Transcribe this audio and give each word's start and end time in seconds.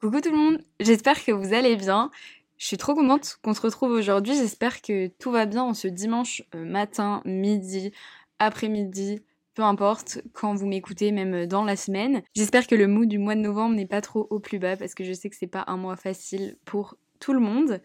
Coucou 0.00 0.20
tout 0.20 0.30
le 0.30 0.36
monde, 0.36 0.62
j'espère 0.78 1.24
que 1.24 1.32
vous 1.32 1.52
allez 1.52 1.74
bien. 1.74 2.12
Je 2.56 2.66
suis 2.66 2.76
trop 2.76 2.94
contente 2.94 3.40
qu'on 3.42 3.52
se 3.52 3.60
retrouve 3.60 3.90
aujourd'hui. 3.90 4.32
J'espère 4.32 4.80
que 4.80 5.08
tout 5.08 5.32
va 5.32 5.44
bien 5.44 5.64
en 5.64 5.74
ce 5.74 5.88
dimanche 5.88 6.44
euh, 6.54 6.64
matin, 6.64 7.20
midi, 7.24 7.90
après-midi, 8.38 9.20
peu 9.54 9.62
importe 9.64 10.20
quand 10.34 10.54
vous 10.54 10.68
m'écoutez, 10.68 11.10
même 11.10 11.46
dans 11.46 11.64
la 11.64 11.74
semaine. 11.74 12.22
J'espère 12.36 12.68
que 12.68 12.76
le 12.76 12.86
mood 12.86 13.08
du 13.08 13.18
mois 13.18 13.34
de 13.34 13.40
novembre 13.40 13.74
n'est 13.74 13.86
pas 13.86 14.00
trop 14.00 14.28
au 14.30 14.38
plus 14.38 14.60
bas 14.60 14.76
parce 14.76 14.94
que 14.94 15.02
je 15.02 15.12
sais 15.12 15.30
que 15.30 15.36
c'est 15.36 15.48
pas 15.48 15.64
un 15.66 15.76
mois 15.76 15.96
facile 15.96 16.56
pour 16.64 16.96
tout 17.18 17.32
le 17.32 17.40
monde. 17.40 17.82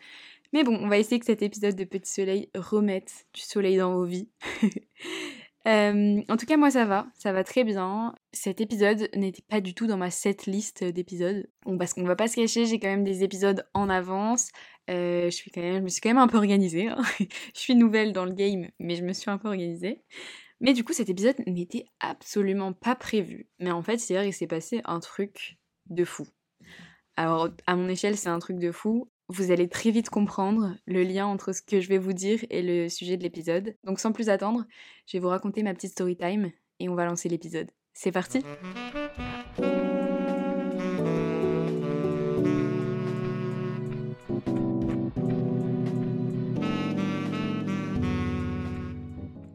Mais 0.53 0.63
bon, 0.63 0.77
on 0.79 0.89
va 0.89 0.99
essayer 0.99 1.17
que 1.17 1.25
cet 1.25 1.41
épisode 1.41 1.75
de 1.75 1.83
Petit 1.83 2.11
Soleil 2.11 2.49
remette 2.53 3.25
du 3.33 3.41
soleil 3.41 3.77
dans 3.77 3.95
vos 3.95 4.05
vies. 4.05 4.27
Euh, 5.65 6.21
en 6.27 6.35
tout 6.35 6.45
cas, 6.45 6.57
moi 6.57 6.71
ça 6.71 6.85
va, 6.85 7.07
ça 7.13 7.31
va 7.31 7.43
très 7.43 7.63
bien. 7.63 8.13
Cet 8.33 8.59
épisode 8.59 9.09
n'était 9.15 9.43
pas 9.47 9.61
du 9.61 9.73
tout 9.73 9.87
dans 9.87 9.97
ma 9.97 10.11
set 10.11 10.45
liste 10.45 10.83
d'épisodes. 10.83 11.49
Parce 11.77 11.93
qu'on 11.93 12.03
va 12.03 12.15
pas 12.15 12.27
se 12.27 12.35
cacher, 12.35 12.65
j'ai 12.65 12.79
quand 12.79 12.89
même 12.89 13.03
des 13.03 13.23
épisodes 13.23 13.65
en 13.73 13.89
avance. 13.89 14.49
Euh, 14.89 15.29
je 15.29 15.79
me 15.81 15.87
suis 15.87 16.01
quand 16.01 16.09
même 16.09 16.17
un 16.17 16.27
peu 16.27 16.37
organisée. 16.37 16.89
Hein. 16.89 17.01
je 17.19 17.59
suis 17.59 17.75
nouvelle 17.75 18.11
dans 18.11 18.25
le 18.25 18.33
game, 18.33 18.67
mais 18.79 18.95
je 18.95 19.03
me 19.03 19.13
suis 19.13 19.31
un 19.31 19.37
peu 19.37 19.47
organisée. 19.47 20.01
Mais 20.59 20.73
du 20.73 20.83
coup, 20.83 20.93
cet 20.93 21.09
épisode 21.09 21.35
n'était 21.47 21.85
absolument 21.99 22.73
pas 22.73 22.95
prévu. 22.95 23.49
Mais 23.59 23.71
en 23.71 23.81
fait, 23.81 23.97
c'est-à-dire 23.97 24.25
qu'il 24.25 24.33
s'est 24.33 24.47
passé 24.47 24.81
un 24.85 24.99
truc 24.99 25.57
de 25.89 26.05
fou. 26.05 26.25
Alors, 27.15 27.49
à 27.67 27.75
mon 27.75 27.87
échelle, 27.89 28.17
c'est 28.17 28.29
un 28.29 28.39
truc 28.39 28.59
de 28.59 28.71
fou 28.71 29.09
vous 29.29 29.51
allez 29.51 29.69
très 29.69 29.91
vite 29.91 30.09
comprendre 30.09 30.75
le 30.85 31.03
lien 31.03 31.25
entre 31.25 31.53
ce 31.53 31.61
que 31.61 31.81
je 31.81 31.89
vais 31.89 31.97
vous 31.97 32.13
dire 32.13 32.39
et 32.49 32.61
le 32.61 32.89
sujet 32.89 33.17
de 33.17 33.23
l'épisode. 33.23 33.75
Donc 33.83 33.99
sans 33.99 34.11
plus 34.11 34.29
attendre, 34.29 34.65
je 35.07 35.17
vais 35.17 35.21
vous 35.21 35.29
raconter 35.29 35.63
ma 35.63 35.73
petite 35.73 35.91
story 35.91 36.17
time 36.17 36.51
et 36.79 36.89
on 36.89 36.95
va 36.95 37.05
lancer 37.05 37.29
l'épisode. 37.29 37.69
C'est 37.93 38.11
parti 38.11 38.43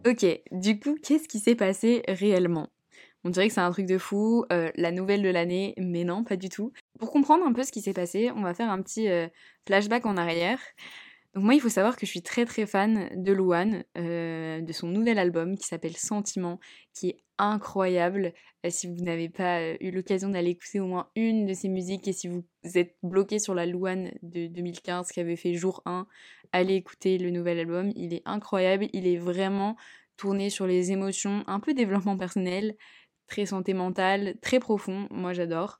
Ok, 0.06 0.24
du 0.52 0.80
coup, 0.80 0.96
qu'est-ce 1.02 1.28
qui 1.28 1.38
s'est 1.38 1.54
passé 1.54 2.02
réellement? 2.08 2.70
On 3.24 3.30
dirait 3.30 3.48
que 3.48 3.54
c'est 3.54 3.60
un 3.60 3.70
truc 3.70 3.86
de 3.86 3.98
fou, 3.98 4.44
euh, 4.52 4.70
la 4.76 4.92
nouvelle 4.92 5.22
de 5.22 5.28
l'année, 5.28 5.74
mais 5.78 6.04
non, 6.04 6.24
pas 6.24 6.36
du 6.36 6.48
tout. 6.48 6.72
Pour 6.98 7.10
comprendre 7.10 7.44
un 7.44 7.52
peu 7.52 7.64
ce 7.64 7.72
qui 7.72 7.80
s'est 7.80 7.92
passé, 7.92 8.30
on 8.34 8.42
va 8.42 8.54
faire 8.54 8.70
un 8.70 8.80
petit 8.82 9.08
euh, 9.08 9.28
flashback 9.66 10.06
en 10.06 10.16
arrière. 10.16 10.60
Donc 11.34 11.44
moi, 11.44 11.54
il 11.54 11.60
faut 11.60 11.68
savoir 11.68 11.96
que 11.96 12.06
je 12.06 12.10
suis 12.10 12.22
très 12.22 12.46
très 12.46 12.66
fan 12.66 13.10
de 13.14 13.32
Louane, 13.32 13.84
euh, 13.96 14.60
de 14.60 14.72
son 14.72 14.88
nouvel 14.88 15.18
album 15.18 15.56
qui 15.56 15.66
s'appelle 15.66 15.96
Sentiment, 15.96 16.58
qui 16.94 17.10
est 17.10 17.18
incroyable. 17.38 18.32
si 18.68 18.86
vous 18.86 19.04
n'avez 19.04 19.28
pas 19.28 19.74
eu 19.80 19.90
l'occasion 19.90 20.30
d'aller 20.30 20.50
écouter 20.50 20.80
au 20.80 20.86
moins 20.86 21.08
une 21.14 21.46
de 21.46 21.52
ses 21.52 21.68
musiques 21.68 22.08
et 22.08 22.12
si 22.12 22.26
vous 22.28 22.44
êtes 22.74 22.96
bloqué 23.02 23.38
sur 23.38 23.54
la 23.54 23.66
Louane 23.66 24.10
de 24.22 24.48
2015 24.48 25.08
qui 25.08 25.20
avait 25.20 25.36
fait 25.36 25.54
jour 25.54 25.82
1, 25.86 26.06
allez 26.52 26.74
écouter 26.74 27.18
le 27.18 27.30
nouvel 27.30 27.60
album. 27.60 27.92
Il 27.94 28.14
est 28.14 28.22
incroyable, 28.24 28.88
il 28.92 29.06
est 29.06 29.18
vraiment 29.18 29.76
tourné 30.16 30.50
sur 30.50 30.66
les 30.66 30.90
émotions, 30.92 31.44
un 31.46 31.60
peu 31.60 31.72
développement 31.72 32.16
personnel, 32.16 32.76
très 33.28 33.46
santé 33.46 33.74
mentale, 33.74 34.36
très 34.40 34.58
profond, 34.58 35.06
moi 35.10 35.32
j'adore. 35.32 35.78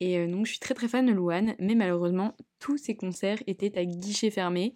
Et 0.00 0.18
euh, 0.18 0.26
donc 0.26 0.46
je 0.46 0.52
suis 0.52 0.60
très 0.60 0.74
très 0.74 0.88
fan 0.88 1.06
de 1.06 1.12
Louane, 1.12 1.54
mais 1.58 1.74
malheureusement 1.74 2.36
tous 2.58 2.76
ses 2.76 2.94
concerts 2.94 3.42
étaient 3.46 3.76
à 3.78 3.84
guichet 3.84 4.30
fermé. 4.30 4.74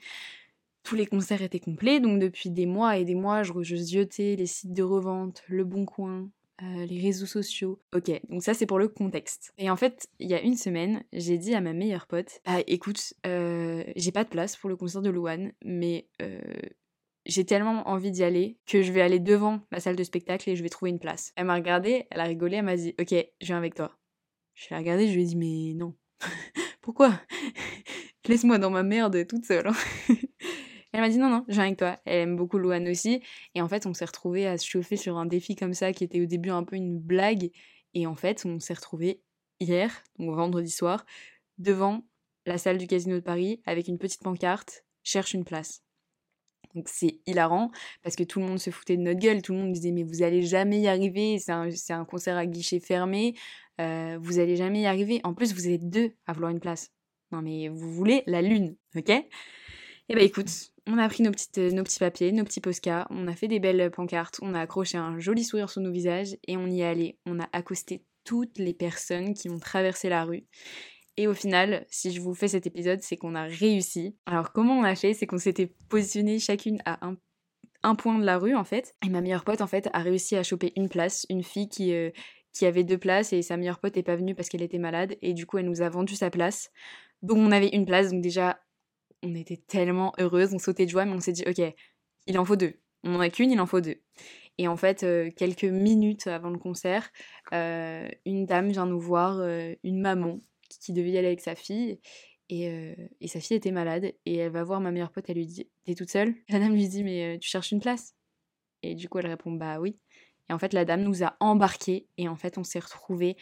Tous 0.83 0.95
les 0.95 1.07
concerts 1.07 1.43
étaient 1.43 1.61
complets, 1.61 1.99
donc 2.01 2.21
depuis 2.21 2.51
des 2.51 2.67
mois 2.67 2.97
et 2.97 3.05
des 3.05 3.17
mois, 3.17 3.43
je, 3.43 3.53
je 3.63 4.37
les 4.37 4.47
sites 4.47 4.73
de 4.73 4.83
revente, 4.85 5.43
le 5.49 5.65
Bon 5.65 5.85
Coin, 5.85 6.29
euh, 6.63 6.87
les 6.87 7.01
réseaux 7.01 7.27
sociaux. 7.27 7.81
Ok, 7.93 8.09
donc 8.29 8.45
ça 8.45 8.55
c'est 8.55 8.67
pour 8.67 8.79
le 8.79 8.87
contexte. 8.87 9.53
Et 9.59 9.69
en 9.69 9.75
fait, 9.75 10.07
il 10.21 10.31
y 10.31 10.35
a 10.35 10.41
une 10.41 10.57
semaine, 10.57 11.03
j'ai 11.13 11.39
dit 11.39 11.55
à 11.55 11.61
ma 11.61 11.73
meilleure 11.73 12.07
pote, 12.07 12.41
ah 12.45 12.61
écoute, 12.69 13.15
euh, 13.27 13.83
j'ai 13.97 14.13
pas 14.13 14.23
de 14.23 14.29
place 14.29 14.57
pour 14.57 14.71
le 14.71 14.77
concert 14.77 15.03
de 15.03 15.11
Louane, 15.11 15.53
mais 15.65 16.07
j'ai 17.27 17.45
tellement 17.45 17.89
envie 17.89 18.11
d'y 18.11 18.23
aller 18.23 18.57
que 18.67 18.83
je 18.83 18.93
vais 18.93 19.03
aller 19.03 19.19
devant 19.19 19.61
la 19.71 19.81
salle 19.81 19.97
de 19.97 20.05
spectacle 20.05 20.49
et 20.49 20.57
je 20.57 20.63
vais 20.63 20.69
trouver 20.69 20.91
une 20.91 20.99
place. 20.99 21.33
Elle 21.37 21.47
m'a 21.47 21.55
regardé, 21.55 22.07
elle 22.11 22.21
a 22.21 22.25
rigolé, 22.25 22.57
elle 22.57 22.65
m'a 22.65 22.77
dit 22.77 22.95
Ok, 23.01 23.13
je 23.13 23.47
viens 23.47 23.59
avec 23.59 23.75
toi. 23.75 23.97
Je 24.55 24.69
l'ai 24.71 24.77
regardée, 24.77 25.09
je 25.09 25.15
lui 25.15 25.23
ai 25.23 25.27
dit 25.27 25.37
Mais 25.37 25.75
non. 25.75 25.95
Pourquoi? 26.81 27.21
Laisse-moi 28.27 28.59
dans 28.59 28.71
ma 28.71 28.83
merde 28.83 29.27
toute 29.27 29.45
seule. 29.45 29.67
Hein. 29.67 29.75
elle 30.93 31.01
m'a 31.01 31.09
dit 31.09 31.19
Non, 31.19 31.29
non, 31.29 31.45
je 31.49 31.55
viens 31.55 31.65
avec 31.65 31.79
toi. 31.79 31.99
Elle 32.05 32.21
aime 32.21 32.37
beaucoup 32.37 32.59
Louane 32.59 32.89
aussi. 32.89 33.23
Et 33.55 33.61
en 33.61 33.69
fait, 33.69 33.87
on 33.87 33.95
s'est 33.95 34.05
retrouvés 34.05 34.47
à 34.47 34.57
se 34.57 34.67
chauffer 34.67 34.97
sur 34.97 35.17
un 35.19 35.27
défi 35.27 35.57
comme 35.57 35.75
ça 35.75 35.93
qui 35.93 36.05
était 36.05 36.21
au 36.21 36.27
début 36.27 36.51
un 36.51 36.65
peu 36.65 36.77
une 36.77 36.99
blague. 36.99 37.51
Et 37.95 38.07
en 38.07 38.15
fait, 38.15 38.45
on 38.47 38.61
s'est 38.61 38.75
retrouvés 38.75 39.23
hier, 39.59 40.05
donc 40.19 40.35
vendredi 40.35 40.71
soir, 40.71 41.07
devant 41.59 42.05
la 42.47 42.59
salle 42.59 42.79
du 42.79 42.87
Casino 42.87 43.17
de 43.17 43.21
Paris 43.21 43.61
avec 43.67 43.89
une 43.89 43.99
petite 43.99 44.23
pancarte 44.23 44.85
Cherche 45.03 45.35
une 45.35 45.45
place. 45.45 45.86
Donc 46.77 46.89
c'est 46.89 47.19
hilarant 47.27 47.71
parce 48.03 48.15
que 48.15 48.23
tout 48.23 48.39
le 48.39 48.47
monde 48.47 48.59
se 48.59 48.71
foutait 48.71 48.97
de 48.97 49.03
notre 49.03 49.19
gueule, 49.19 49.43
tout 49.43 49.53
le 49.53 49.59
monde 49.59 49.73
disait 49.73 49.93
mais 49.93 50.05
vous 50.05 50.23
allez 50.23 50.43
jamais 50.43 50.79
y 50.79 50.89
arriver, 50.89 51.39
c'est 51.39 51.53
un, 51.93 52.05
concert 52.05 52.37
à 52.37 52.47
guichet 52.47 52.81
fermé, 52.81 53.35
euh, 53.81 54.19
vous 54.21 54.39
allez 54.39 54.57
jamais 54.57 54.83
y 54.83 54.87
arriver. 54.87 55.21
En 55.25 55.35
plus 55.35 55.55
vous 55.55 55.69
êtes 55.69 55.89
deux 55.89 56.13
à 56.27 56.35
vouloir 56.35 56.53
une 56.53 56.61
place. 56.61 56.93
Non 57.33 57.43
mais 57.43 57.69
vous 57.69 57.91
voulez 57.91 58.23
la 58.27 58.43
lune, 58.43 58.77
ok? 58.95 59.11
Eh 60.09 60.15
ben 60.15 60.23
écoute, 60.23 60.51
on 60.87 60.99
a 60.99 61.09
pris 61.09 61.25
nos, 61.25 61.33
petits 61.33 61.99
papiers, 61.99 62.31
nos 62.31 62.45
petits 62.45 62.61
posca, 62.61 63.09
on 63.11 63.27
a 63.27 63.35
fait 63.35 63.49
des 63.49 63.59
belles 63.59 63.91
pancartes, 63.91 64.39
on 64.41 64.55
a 64.55 64.61
accroché 64.61 64.99
un 64.99 65.19
joli 65.19 65.43
sourire 65.43 65.69
sur 65.69 65.81
nos 65.81 65.91
visages 65.91 66.37
et 66.47 66.57
on 66.57 66.69
y 66.69 66.83
est 66.83 66.87
allé. 66.87 67.19
On 67.27 67.41
a 67.41 67.49
accosté 67.53 68.05
toutes 68.23 68.59
les 68.59 68.75
personnes 68.75 69.35
qui 69.35 69.49
ont 69.49 69.59
traversé 69.59 70.09
la 70.09 70.25
rue. 70.25 70.45
Et 71.17 71.27
au 71.27 71.35
final, 71.35 71.87
si 71.89 72.13
je 72.13 72.21
vous 72.21 72.35
fais 72.35 72.49
cet 72.49 72.67
épisode, 72.67 73.01
c'est 73.01 73.17
qu'on 73.17 73.35
a 73.35 73.45
réussi. 73.45 74.17
Alors 74.27 74.53
comment 74.53 74.79
on 74.79 74.85
a 74.85 74.95
fait? 74.95 75.15
C'est 75.15 75.27
qu'on 75.27 75.39
s'était 75.39 75.73
positionné 75.89 76.39
chacune 76.39 76.83
à 76.85 76.99
un, 77.83 77.95
point 77.95 78.19
de 78.19 78.25
la 78.25 78.37
rue 78.39 78.55
en 78.55 78.65
fait. 78.65 78.95
Et 79.05 79.09
ma 79.09 79.21
meilleure 79.21 79.45
pote 79.45 79.63
en 79.63 79.67
fait 79.67 79.89
a 79.93 80.01
réussi 80.01 80.37
à 80.37 80.43
choper 80.43 80.73
une 80.77 80.89
place, 80.89 81.25
une 81.31 81.43
fille 81.43 81.69
qui, 81.69 81.95
euh, 81.95 82.11
qui 82.53 82.67
avait 82.67 82.85
deux 82.85 82.99
places 82.99 83.33
et 83.33 83.41
sa 83.43 83.57
meilleure 83.57 83.79
pote 83.79 83.97
n'est 83.97 84.03
pas 84.03 84.17
venue 84.17 84.35
parce 84.35 84.49
qu'elle 84.49 84.63
était 84.63 84.79
malade 84.79 85.17
et 85.23 85.33
du 85.33 85.47
coup 85.47 85.59
elle 85.59 85.67
nous 85.67 85.81
a 85.83 85.89
vendu 85.89 86.15
sa 86.17 86.29
place. 86.29 86.71
Donc 87.23 87.39
on 87.39 87.51
avait 87.51 87.69
une 87.69 87.87
place, 87.87 88.11
donc 88.11 88.21
déjà 88.21 88.61
on 89.23 89.35
était 89.35 89.57
tellement 89.57 90.13
heureuses, 90.19 90.53
on 90.53 90.59
sautait 90.59 90.85
de 90.85 90.91
joie, 90.91 91.07
mais 91.07 91.15
on 91.15 91.21
s'est 91.21 91.33
dit 91.33 91.45
ok, 91.49 91.63
il 92.27 92.39
en 92.39 92.45
faut 92.45 92.57
deux. 92.57 92.75
On 93.05 93.11
n'en 93.11 93.21
a 93.21 93.31
qu'une, 93.31 93.53
il 93.53 93.61
en 93.61 93.67
faut 93.67 93.81
deux. 93.81 94.03
Et 94.59 94.69
en 94.69 94.77
fait, 94.77 95.03
euh, 95.03 95.31
quelques 95.37 95.65
minutes 95.65 96.27
avant 96.27 96.51
le 96.51 96.59
concert, 96.59 97.09
euh, 97.53 98.09
une 98.25 98.47
dame 98.47 98.71
vient 98.71 98.87
nous 98.87 98.99
voir, 98.99 99.41
une 99.85 100.01
maman, 100.01 100.41
qui 100.79 100.93
devait 100.93 101.11
y 101.11 101.19
aller 101.19 101.29
avec 101.29 101.41
sa 101.41 101.55
fille. 101.55 102.01
Et, 102.49 102.95
et, 103.21 103.29
sa 103.29 103.41
fille 103.41 103.57
était 103.57 103.73
malade. 103.73 104.13
Et 104.25 104.37
elle 104.37 104.53
va 104.53 104.63
voir 104.63 104.81
ma 104.81 104.93
meilleure 104.93 105.11
pote, 105.11 105.25
elle 105.29 105.37
lui 105.37 105.47
dit 105.47 105.69
T'es 105.85 105.95
toute 105.95 106.11
seule? 106.11 106.35
La 106.49 106.59
dame 106.59 106.75
lui 106.75 106.89
dit 106.89 107.03
Mais 107.03 107.39
tu 107.41 107.49
cherches 107.49 107.73
une 107.73 107.81
place? 107.81 108.15
Et 108.83 108.95
du 108.95 109.09
coup, 109.09 109.19
elle 109.19 109.27
répond 109.27 109.53
Bah 109.53 109.81
oui. 109.81 109.99
Et 110.49 110.53
en 110.53 110.59
fait, 110.59 110.73
la 110.73 110.85
dame 110.85 111.03
nous 111.03 111.25
a 111.25 111.37
embarqués. 111.41 112.07
Et 112.19 112.29
en 112.29 112.37
fait, 112.37 112.59
on 112.59 112.65
s'est 112.65 112.79
retrouvés 112.79 113.37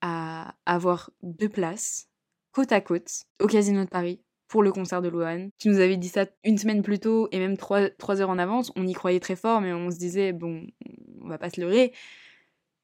à 0.00 0.54
avoir 0.64 1.10
deux 1.22 1.48
places, 1.48 2.08
côte 2.52 2.72
à 2.72 2.80
côte, 2.80 3.24
au 3.40 3.46
Casino 3.46 3.84
de 3.84 3.90
Paris, 3.90 4.22
pour 4.48 4.62
le 4.62 4.72
concert 4.72 5.02
de 5.02 5.08
Lohan. 5.08 5.50
Tu 5.58 5.68
nous 5.68 5.78
avais 5.78 5.96
dit 5.96 6.08
ça 6.08 6.26
une 6.44 6.58
semaine 6.58 6.82
plus 6.82 6.98
tôt 6.98 7.28
et 7.32 7.38
même 7.38 7.56
trois, 7.56 7.90
trois 7.90 8.20
heures 8.20 8.30
en 8.30 8.38
avance. 8.38 8.72
On 8.76 8.86
y 8.86 8.94
croyait 8.94 9.20
très 9.20 9.36
fort, 9.36 9.60
mais 9.60 9.72
on 9.72 9.90
se 9.90 9.98
disait 9.98 10.32
Bon, 10.32 10.66
on 11.20 11.28
va 11.28 11.38
pas 11.38 11.50
se 11.50 11.60
leurrer 11.60 11.92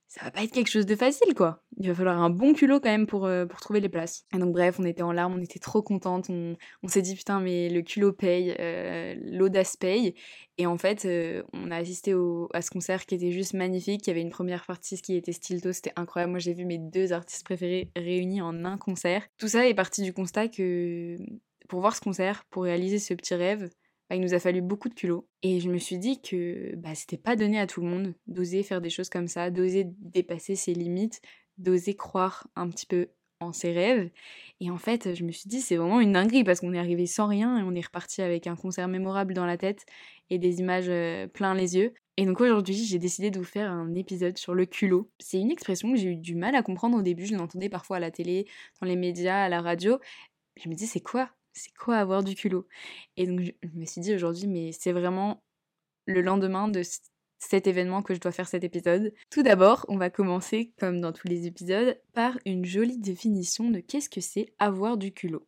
ça 0.08 0.24
va 0.24 0.30
pas 0.30 0.44
être 0.44 0.52
quelque 0.52 0.70
chose 0.70 0.86
de 0.86 0.94
facile, 0.94 1.34
quoi. 1.34 1.62
Il 1.78 1.88
va 1.88 1.94
falloir 1.94 2.20
un 2.20 2.30
bon 2.30 2.54
culot 2.54 2.80
quand 2.80 2.90
même 2.90 3.06
pour, 3.06 3.26
euh, 3.26 3.44
pour 3.44 3.60
trouver 3.60 3.80
les 3.80 3.88
places. 3.88 4.24
Et 4.34 4.38
donc 4.38 4.52
bref, 4.52 4.76
on 4.78 4.84
était 4.84 5.02
en 5.02 5.12
larmes, 5.12 5.34
on 5.34 5.42
était 5.42 5.58
trop 5.58 5.82
contentes, 5.82 6.30
on, 6.30 6.56
s'est 6.86 7.02
dit 7.02 7.16
putain 7.16 7.40
mais 7.40 7.68
le 7.68 7.82
culot 7.82 8.12
paye, 8.12 8.54
euh, 8.58 9.14
l'audace 9.20 9.76
paye. 9.76 10.14
Et 10.58 10.66
en 10.66 10.78
fait, 10.78 11.04
euh, 11.04 11.42
on 11.52 11.70
a 11.70 11.76
assisté 11.76 12.14
à 12.54 12.62
ce 12.62 12.70
concert 12.70 13.04
qui 13.04 13.16
était 13.16 13.32
juste 13.32 13.54
magnifique. 13.54 14.06
Il 14.06 14.10
y 14.10 14.12
avait 14.12 14.22
une 14.22 14.30
première 14.30 14.64
partie 14.64 15.00
qui 15.00 15.16
était 15.16 15.32
Stilto, 15.32 15.72
c'était 15.72 15.92
incroyable. 15.96 16.30
Moi 16.30 16.40
j'ai 16.40 16.54
vu 16.54 16.64
mes 16.64 16.78
deux 16.78 17.12
artistes 17.12 17.44
préférés 17.44 17.90
réunis 17.96 18.40
en 18.40 18.64
un 18.64 18.78
concert. 18.78 19.26
Tout 19.38 19.48
ça 19.48 19.68
est 19.68 19.74
parti 19.74 20.02
du 20.02 20.12
constat 20.12 20.48
que 20.48 21.16
pour 21.68 21.80
voir 21.80 21.96
ce 21.96 22.00
concert, 22.00 22.44
pour 22.50 22.62
réaliser 22.62 23.00
ce 23.00 23.12
petit 23.12 23.34
rêve, 23.34 23.68
il 24.14 24.20
nous 24.20 24.34
a 24.34 24.38
fallu 24.38 24.62
beaucoup 24.62 24.88
de 24.88 24.94
culot. 24.94 25.28
Et 25.42 25.60
je 25.60 25.68
me 25.68 25.78
suis 25.78 25.98
dit 25.98 26.20
que 26.20 26.74
bah, 26.76 26.94
c'était 26.94 27.16
pas 27.16 27.36
donné 27.36 27.58
à 27.58 27.66
tout 27.66 27.80
le 27.80 27.88
monde 27.88 28.14
d'oser 28.26 28.62
faire 28.62 28.80
des 28.80 28.90
choses 28.90 29.08
comme 29.08 29.28
ça, 29.28 29.50
d'oser 29.50 29.84
dépasser 29.98 30.54
ses 30.54 30.74
limites, 30.74 31.20
d'oser 31.58 31.94
croire 31.94 32.48
un 32.54 32.68
petit 32.68 32.86
peu 32.86 33.08
en 33.40 33.52
ses 33.52 33.72
rêves. 33.72 34.10
Et 34.60 34.70
en 34.70 34.78
fait, 34.78 35.14
je 35.14 35.24
me 35.24 35.32
suis 35.32 35.48
dit, 35.48 35.60
c'est 35.60 35.76
vraiment 35.76 36.00
une 36.00 36.12
dinguerie 36.12 36.44
parce 36.44 36.60
qu'on 36.60 36.72
est 36.72 36.78
arrivé 36.78 37.06
sans 37.06 37.26
rien 37.26 37.58
et 37.58 37.62
on 37.62 37.74
est 37.74 37.84
reparti 37.84 38.22
avec 38.22 38.46
un 38.46 38.56
concert 38.56 38.88
mémorable 38.88 39.34
dans 39.34 39.46
la 39.46 39.58
tête 39.58 39.84
et 40.30 40.38
des 40.38 40.60
images 40.60 40.88
euh, 40.88 41.26
plein 41.26 41.54
les 41.54 41.76
yeux. 41.76 41.92
Et 42.16 42.24
donc 42.24 42.40
aujourd'hui, 42.40 42.76
j'ai 42.76 42.98
décidé 42.98 43.30
de 43.30 43.38
vous 43.38 43.44
faire 43.44 43.70
un 43.70 43.94
épisode 43.94 44.38
sur 44.38 44.54
le 44.54 44.64
culot. 44.64 45.10
C'est 45.18 45.38
une 45.38 45.50
expression 45.50 45.92
que 45.92 45.98
j'ai 45.98 46.12
eu 46.12 46.16
du 46.16 46.34
mal 46.34 46.54
à 46.54 46.62
comprendre 46.62 46.96
au 46.96 47.02
début, 47.02 47.26
je 47.26 47.34
l'entendais 47.34 47.68
parfois 47.68 47.98
à 47.98 48.00
la 48.00 48.10
télé, 48.10 48.46
dans 48.80 48.86
les 48.86 48.96
médias, 48.96 49.44
à 49.44 49.48
la 49.50 49.60
radio. 49.60 49.98
Je 50.56 50.68
me 50.70 50.74
dis, 50.74 50.86
c'est 50.86 51.00
quoi? 51.00 51.30
C'est 51.56 51.74
quoi 51.74 51.96
avoir 51.96 52.22
du 52.22 52.34
culot? 52.34 52.66
Et 53.16 53.26
donc 53.26 53.40
je 53.40 53.78
me 53.78 53.84
suis 53.84 54.00
dit 54.00 54.14
aujourd'hui, 54.14 54.46
mais 54.46 54.72
c'est 54.72 54.92
vraiment 54.92 55.42
le 56.06 56.20
lendemain 56.20 56.68
de 56.68 56.82
cet 57.38 57.66
événement 57.66 58.02
que 58.02 58.14
je 58.14 58.20
dois 58.20 58.32
faire 58.32 58.48
cet 58.48 58.64
épisode. 58.64 59.12
Tout 59.30 59.42
d'abord, 59.42 59.84
on 59.88 59.96
va 59.96 60.10
commencer, 60.10 60.72
comme 60.78 61.00
dans 61.00 61.12
tous 61.12 61.28
les 61.28 61.46
épisodes, 61.46 62.00
par 62.12 62.38
une 62.46 62.64
jolie 62.64 62.98
définition 62.98 63.70
de 63.70 63.80
qu'est-ce 63.80 64.08
que 64.08 64.20
c'est 64.20 64.52
avoir 64.58 64.96
du 64.96 65.12
culot. 65.12 65.46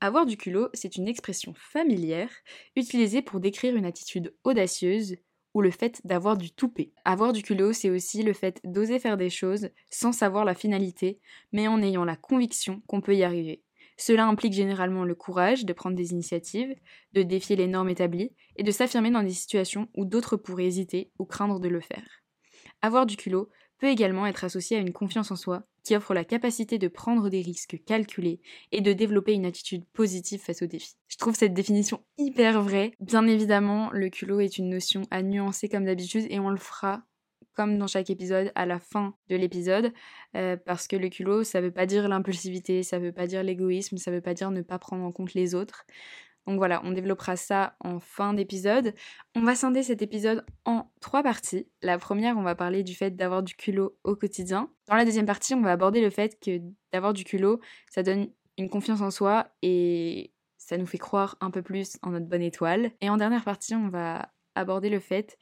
Avoir 0.00 0.26
du 0.26 0.36
culot, 0.36 0.68
c'est 0.74 0.96
une 0.96 1.08
expression 1.08 1.54
familière 1.54 2.30
utilisée 2.76 3.22
pour 3.22 3.40
décrire 3.40 3.76
une 3.76 3.86
attitude 3.86 4.34
audacieuse 4.44 5.16
ou 5.54 5.62
le 5.62 5.70
fait 5.70 6.00
d'avoir 6.04 6.36
du 6.36 6.50
toupet. 6.50 6.92
Avoir 7.04 7.32
du 7.32 7.42
culot, 7.42 7.72
c'est 7.72 7.90
aussi 7.90 8.22
le 8.22 8.32
fait 8.32 8.60
d'oser 8.64 8.98
faire 8.98 9.16
des 9.16 9.30
choses 9.30 9.70
sans 9.88 10.12
savoir 10.12 10.44
la 10.44 10.54
finalité, 10.54 11.20
mais 11.52 11.68
en 11.68 11.80
ayant 11.80 12.04
la 12.04 12.16
conviction 12.16 12.82
qu'on 12.86 13.00
peut 13.00 13.14
y 13.14 13.22
arriver. 13.22 13.62
Cela 13.96 14.26
implique 14.26 14.52
généralement 14.52 15.04
le 15.04 15.14
courage 15.14 15.64
de 15.64 15.72
prendre 15.72 15.96
des 15.96 16.12
initiatives, 16.12 16.74
de 17.12 17.22
défier 17.22 17.56
les 17.56 17.68
normes 17.68 17.88
établies 17.88 18.32
et 18.56 18.62
de 18.62 18.70
s'affirmer 18.70 19.10
dans 19.10 19.22
des 19.22 19.30
situations 19.30 19.88
où 19.94 20.04
d'autres 20.04 20.36
pourraient 20.36 20.66
hésiter 20.66 21.10
ou 21.18 21.24
craindre 21.24 21.60
de 21.60 21.68
le 21.68 21.80
faire. 21.80 22.22
Avoir 22.82 23.06
du 23.06 23.16
culot 23.16 23.48
peut 23.78 23.88
également 23.88 24.26
être 24.26 24.44
associé 24.44 24.76
à 24.76 24.80
une 24.80 24.92
confiance 24.92 25.30
en 25.30 25.36
soi 25.36 25.64
qui 25.84 25.94
offre 25.94 26.14
la 26.14 26.24
capacité 26.24 26.78
de 26.78 26.88
prendre 26.88 27.28
des 27.28 27.42
risques 27.42 27.82
calculés 27.86 28.40
et 28.72 28.80
de 28.80 28.92
développer 28.92 29.34
une 29.34 29.44
attitude 29.44 29.84
positive 29.92 30.40
face 30.40 30.62
aux 30.62 30.66
défis. 30.66 30.94
Je 31.08 31.18
trouve 31.18 31.34
cette 31.34 31.54
définition 31.54 32.02
hyper 32.16 32.62
vraie. 32.62 32.92
Bien 33.00 33.26
évidemment, 33.26 33.90
le 33.92 34.08
culot 34.08 34.40
est 34.40 34.58
une 34.58 34.70
notion 34.70 35.02
à 35.10 35.22
nuancer 35.22 35.68
comme 35.68 35.84
d'habitude 35.84 36.26
et 36.30 36.40
on 36.40 36.48
le 36.48 36.56
fera 36.56 37.04
comme 37.54 37.78
dans 37.78 37.86
chaque 37.86 38.10
épisode, 38.10 38.52
à 38.54 38.66
la 38.66 38.78
fin 38.78 39.14
de 39.28 39.36
l'épisode, 39.36 39.92
euh, 40.36 40.56
parce 40.56 40.88
que 40.88 40.96
le 40.96 41.08
culot, 41.08 41.44
ça 41.44 41.60
veut 41.60 41.70
pas 41.70 41.86
dire 41.86 42.08
l'impulsivité, 42.08 42.82
ça 42.82 42.98
veut 42.98 43.12
pas 43.12 43.26
dire 43.26 43.42
l'égoïsme, 43.42 43.96
ça 43.96 44.10
veut 44.10 44.20
pas 44.20 44.34
dire 44.34 44.50
ne 44.50 44.62
pas 44.62 44.78
prendre 44.78 45.04
en 45.04 45.12
compte 45.12 45.34
les 45.34 45.54
autres. 45.54 45.86
Donc 46.46 46.58
voilà, 46.58 46.82
on 46.84 46.92
développera 46.92 47.36
ça 47.36 47.74
en 47.80 48.00
fin 48.00 48.34
d'épisode. 48.34 48.94
On 49.34 49.42
va 49.42 49.54
scinder 49.54 49.82
cet 49.82 50.02
épisode 50.02 50.44
en 50.66 50.90
trois 51.00 51.22
parties. 51.22 51.66
La 51.80 51.98
première, 51.98 52.36
on 52.36 52.42
va 52.42 52.54
parler 52.54 52.82
du 52.82 52.94
fait 52.94 53.12
d'avoir 53.12 53.42
du 53.42 53.54
culot 53.54 53.96
au 54.04 54.14
quotidien. 54.14 54.70
Dans 54.88 54.96
la 54.96 55.06
deuxième 55.06 55.26
partie, 55.26 55.54
on 55.54 55.62
va 55.62 55.72
aborder 55.72 56.02
le 56.02 56.10
fait 56.10 56.38
que 56.38 56.60
d'avoir 56.92 57.14
du 57.14 57.24
culot, 57.24 57.60
ça 57.90 58.02
donne 58.02 58.28
une 58.58 58.68
confiance 58.68 59.00
en 59.00 59.10
soi 59.10 59.48
et 59.62 60.32
ça 60.58 60.76
nous 60.76 60.86
fait 60.86 60.98
croire 60.98 61.36
un 61.40 61.50
peu 61.50 61.62
plus 61.62 61.98
en 62.02 62.10
notre 62.10 62.26
bonne 62.26 62.42
étoile. 62.42 62.90
Et 63.00 63.08
en 63.08 63.16
dernière 63.16 63.44
partie, 63.44 63.74
on 63.74 63.88
va 63.88 64.30
aborder 64.54 64.90
le 64.90 65.00
fait 65.00 65.38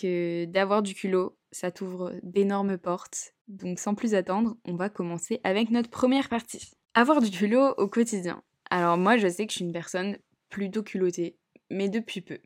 que 0.00 0.46
d'avoir 0.46 0.82
du 0.82 0.94
culot, 0.94 1.38
ça 1.52 1.70
t'ouvre 1.70 2.12
d'énormes 2.22 2.78
portes. 2.78 3.34
Donc 3.48 3.78
sans 3.78 3.94
plus 3.94 4.14
attendre, 4.14 4.56
on 4.64 4.74
va 4.74 4.88
commencer 4.88 5.40
avec 5.44 5.70
notre 5.70 5.90
première 5.90 6.28
partie. 6.28 6.72
Avoir 6.94 7.20
du 7.20 7.30
culot 7.30 7.74
au 7.76 7.88
quotidien. 7.88 8.42
Alors 8.70 8.96
moi, 8.96 9.16
je 9.16 9.28
sais 9.28 9.46
que 9.46 9.52
je 9.52 9.56
suis 9.56 9.64
une 9.64 9.72
personne 9.72 10.18
plutôt 10.48 10.82
culottée, 10.82 11.36
mais 11.70 11.88
depuis 11.88 12.20
peu. 12.20 12.38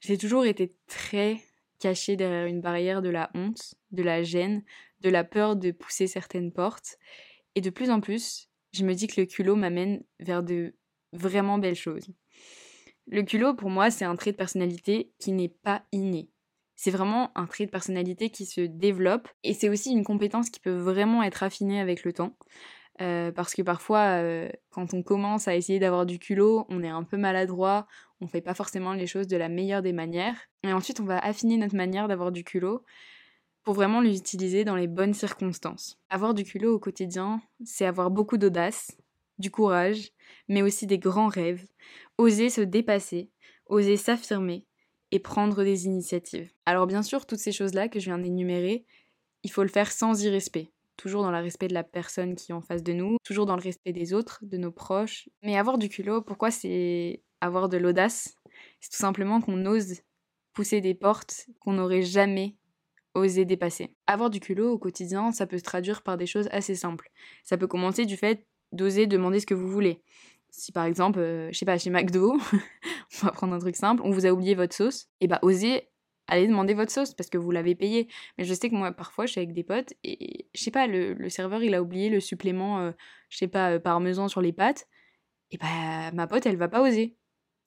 J'ai 0.00 0.18
toujours 0.18 0.46
été 0.46 0.74
très 0.86 1.40
cachée 1.78 2.16
derrière 2.16 2.46
une 2.46 2.60
barrière 2.60 3.02
de 3.02 3.10
la 3.10 3.30
honte, 3.34 3.74
de 3.92 4.02
la 4.02 4.22
gêne, 4.22 4.62
de 5.00 5.10
la 5.10 5.24
peur 5.24 5.56
de 5.56 5.70
pousser 5.70 6.06
certaines 6.06 6.52
portes. 6.52 6.98
Et 7.54 7.60
de 7.60 7.70
plus 7.70 7.90
en 7.90 8.00
plus, 8.00 8.48
je 8.72 8.84
me 8.84 8.94
dis 8.94 9.06
que 9.06 9.20
le 9.20 9.26
culot 9.26 9.56
m'amène 9.56 10.02
vers 10.20 10.42
de 10.42 10.74
vraiment 11.12 11.58
belles 11.58 11.74
choses. 11.74 12.08
Le 13.06 13.22
culot, 13.22 13.54
pour 13.54 13.70
moi, 13.70 13.90
c'est 13.90 14.04
un 14.04 14.16
trait 14.16 14.32
de 14.32 14.36
personnalité 14.36 15.12
qui 15.18 15.32
n'est 15.32 15.48
pas 15.48 15.84
inné 15.92 16.28
c'est 16.76 16.90
vraiment 16.90 17.32
un 17.34 17.46
trait 17.46 17.66
de 17.66 17.70
personnalité 17.70 18.30
qui 18.30 18.46
se 18.46 18.60
développe 18.60 19.28
et 19.42 19.54
c'est 19.54 19.68
aussi 19.68 19.90
une 19.90 20.04
compétence 20.04 20.50
qui 20.50 20.60
peut 20.60 20.76
vraiment 20.76 21.22
être 21.22 21.42
affinée 21.42 21.80
avec 21.80 22.04
le 22.04 22.12
temps. 22.12 22.36
Euh, 23.02 23.30
parce 23.30 23.54
que 23.54 23.62
parfois, 23.62 24.22
euh, 24.22 24.48
quand 24.70 24.94
on 24.94 25.02
commence 25.02 25.48
à 25.48 25.56
essayer 25.56 25.78
d'avoir 25.78 26.06
du 26.06 26.18
culot, 26.18 26.64
on 26.68 26.82
est 26.82 26.88
un 26.88 27.02
peu 27.02 27.16
maladroit, 27.16 27.86
on 28.20 28.26
fait 28.26 28.40
pas 28.40 28.54
forcément 28.54 28.94
les 28.94 29.06
choses 29.06 29.26
de 29.26 29.36
la 29.36 29.48
meilleure 29.48 29.82
des 29.82 29.92
manières. 29.92 30.36
Et 30.62 30.72
ensuite, 30.72 31.00
on 31.00 31.04
va 31.04 31.18
affiner 31.18 31.58
notre 31.58 31.76
manière 31.76 32.08
d'avoir 32.08 32.32
du 32.32 32.42
culot 32.42 32.84
pour 33.64 33.74
vraiment 33.74 34.00
l'utiliser 34.00 34.64
dans 34.64 34.76
les 34.76 34.86
bonnes 34.86 35.12
circonstances. 35.12 35.98
Avoir 36.08 36.32
du 36.32 36.44
culot 36.44 36.74
au 36.74 36.78
quotidien, 36.78 37.42
c'est 37.64 37.84
avoir 37.84 38.10
beaucoup 38.10 38.38
d'audace, 38.38 38.96
du 39.38 39.50
courage, 39.50 40.12
mais 40.48 40.62
aussi 40.62 40.86
des 40.86 40.98
grands 40.98 41.28
rêves, 41.28 41.66
oser 42.16 42.48
se 42.48 42.62
dépasser, 42.62 43.30
oser 43.66 43.96
s'affirmer, 43.96 44.64
prendre 45.18 45.64
des 45.64 45.86
initiatives. 45.86 46.50
Alors 46.66 46.86
bien 46.86 47.02
sûr, 47.02 47.26
toutes 47.26 47.38
ces 47.38 47.52
choses-là 47.52 47.88
que 47.88 48.00
je 48.00 48.06
viens 48.06 48.18
d'énumérer, 48.18 48.84
il 49.42 49.50
faut 49.50 49.62
le 49.62 49.68
faire 49.68 49.90
sans 49.92 50.22
irrespect. 50.22 50.72
Toujours 50.96 51.22
dans 51.22 51.30
le 51.30 51.38
respect 51.38 51.68
de 51.68 51.74
la 51.74 51.84
personne 51.84 52.34
qui 52.34 52.52
est 52.52 52.54
en 52.54 52.62
face 52.62 52.82
de 52.82 52.92
nous, 52.92 53.18
toujours 53.22 53.46
dans 53.46 53.56
le 53.56 53.62
respect 53.62 53.92
des 53.92 54.14
autres, 54.14 54.40
de 54.42 54.56
nos 54.56 54.72
proches. 54.72 55.28
Mais 55.42 55.58
avoir 55.58 55.78
du 55.78 55.88
culot, 55.88 56.22
pourquoi 56.22 56.50
c'est 56.50 57.22
avoir 57.40 57.68
de 57.68 57.76
l'audace? 57.76 58.34
C'est 58.80 58.90
tout 58.90 58.96
simplement 58.96 59.40
qu'on 59.40 59.66
ose 59.66 60.00
pousser 60.54 60.80
des 60.80 60.94
portes 60.94 61.46
qu'on 61.60 61.74
n'aurait 61.74 62.02
jamais 62.02 62.56
osé 63.14 63.44
dépasser. 63.44 63.94
Avoir 64.06 64.30
du 64.30 64.40
culot 64.40 64.72
au 64.72 64.78
quotidien, 64.78 65.32
ça 65.32 65.46
peut 65.46 65.58
se 65.58 65.62
traduire 65.62 66.02
par 66.02 66.16
des 66.16 66.26
choses 66.26 66.48
assez 66.50 66.74
simples. 66.74 67.10
Ça 67.44 67.56
peut 67.56 67.66
commencer 67.66 68.06
du 68.06 68.16
fait 68.16 68.46
d'oser 68.72 69.06
demander 69.06 69.40
ce 69.40 69.46
que 69.46 69.54
vous 69.54 69.68
voulez. 69.68 70.02
Si 70.56 70.72
par 70.72 70.86
exemple, 70.86 71.18
euh, 71.18 71.52
je 71.52 71.58
sais 71.58 71.66
pas, 71.66 71.76
chez 71.76 71.90
McDo, 71.90 72.32
on 73.22 73.26
va 73.26 73.30
prendre 73.30 73.52
un 73.52 73.58
truc 73.58 73.76
simple, 73.76 74.00
on 74.02 74.10
vous 74.10 74.24
a 74.24 74.30
oublié 74.30 74.54
votre 74.54 74.74
sauce, 74.74 75.06
et 75.20 75.28
bah 75.28 75.38
osez 75.42 75.90
aller 76.28 76.48
demander 76.48 76.72
votre 76.72 76.90
sauce 76.90 77.12
parce 77.12 77.28
que 77.28 77.36
vous 77.36 77.50
l'avez 77.50 77.74
payé. 77.74 78.08
Mais 78.38 78.44
je 78.44 78.54
sais 78.54 78.70
que 78.70 78.74
moi, 78.74 78.90
parfois, 78.90 79.26
je 79.26 79.32
suis 79.32 79.38
avec 79.38 79.52
des 79.52 79.62
potes 79.62 79.92
et 80.02 80.48
je 80.54 80.62
sais 80.62 80.70
pas, 80.70 80.86
le, 80.86 81.28
serveur 81.28 81.62
il 81.62 81.74
a 81.74 81.82
oublié 81.82 82.08
le 82.08 82.20
supplément, 82.20 82.80
euh, 82.80 82.92
je 83.28 83.36
sais 83.36 83.48
pas, 83.48 83.72
euh, 83.72 83.78
parmesan 83.78 84.28
sur 84.28 84.40
les 84.40 84.54
pâtes, 84.54 84.88
et 85.50 85.58
bah 85.58 86.10
ma 86.12 86.26
pote 86.26 86.46
elle 86.46 86.56
va 86.56 86.68
pas 86.68 86.80
oser. 86.80 87.16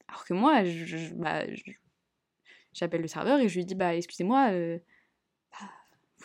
Alors 0.07 0.25
que 0.25 0.33
moi, 0.33 0.63
je, 0.63 1.13
bah, 1.13 1.43
j'appelle 2.73 3.01
le 3.01 3.07
serveur 3.07 3.39
et 3.39 3.49
je 3.49 3.55
lui 3.55 3.65
dis 3.65 3.75
bah 3.75 3.95
excusez-moi, 3.95 4.49
bah, 5.51 5.67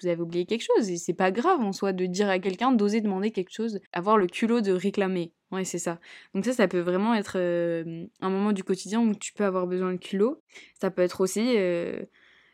vous 0.01 0.09
avez 0.09 0.23
oublié 0.23 0.47
quelque 0.47 0.65
chose 0.65 0.91
et 0.91 0.97
c'est 0.97 1.15
pas 1.15 1.31
grave 1.31 1.61
en 1.61 1.73
soi 1.73 1.93
de 1.93 2.07
dire 2.07 2.31
à 2.31 2.39
quelqu'un 2.39 2.73
d'oser 2.73 3.03
demander 3.03 3.33
quelque 3.33 3.53
chose, 3.53 3.81
avoir 3.93 4.17
le 4.17 4.27
culot 4.27 4.63
de 4.63 4.73
réclamer. 4.73 5.35
Ouais, 5.55 5.65
c'est 5.65 5.79
ça. 5.79 6.01
Donc 6.35 6.45
ça, 6.45 6.53
ça 6.53 6.67
peut 6.67 6.81
vraiment 6.81 7.15
être 7.15 7.37
un 7.39 8.29
moment 8.29 8.53
du 8.53 8.65
quotidien 8.65 9.01
où 9.01 9.15
tu 9.15 9.33
peux 9.33 9.45
avoir 9.45 9.69
besoin 9.69 9.93
de 9.93 9.99
culot. 9.99 10.43
Ça 10.81 10.91
peut 10.91 11.03
être 11.03 11.21
aussi 11.21 11.57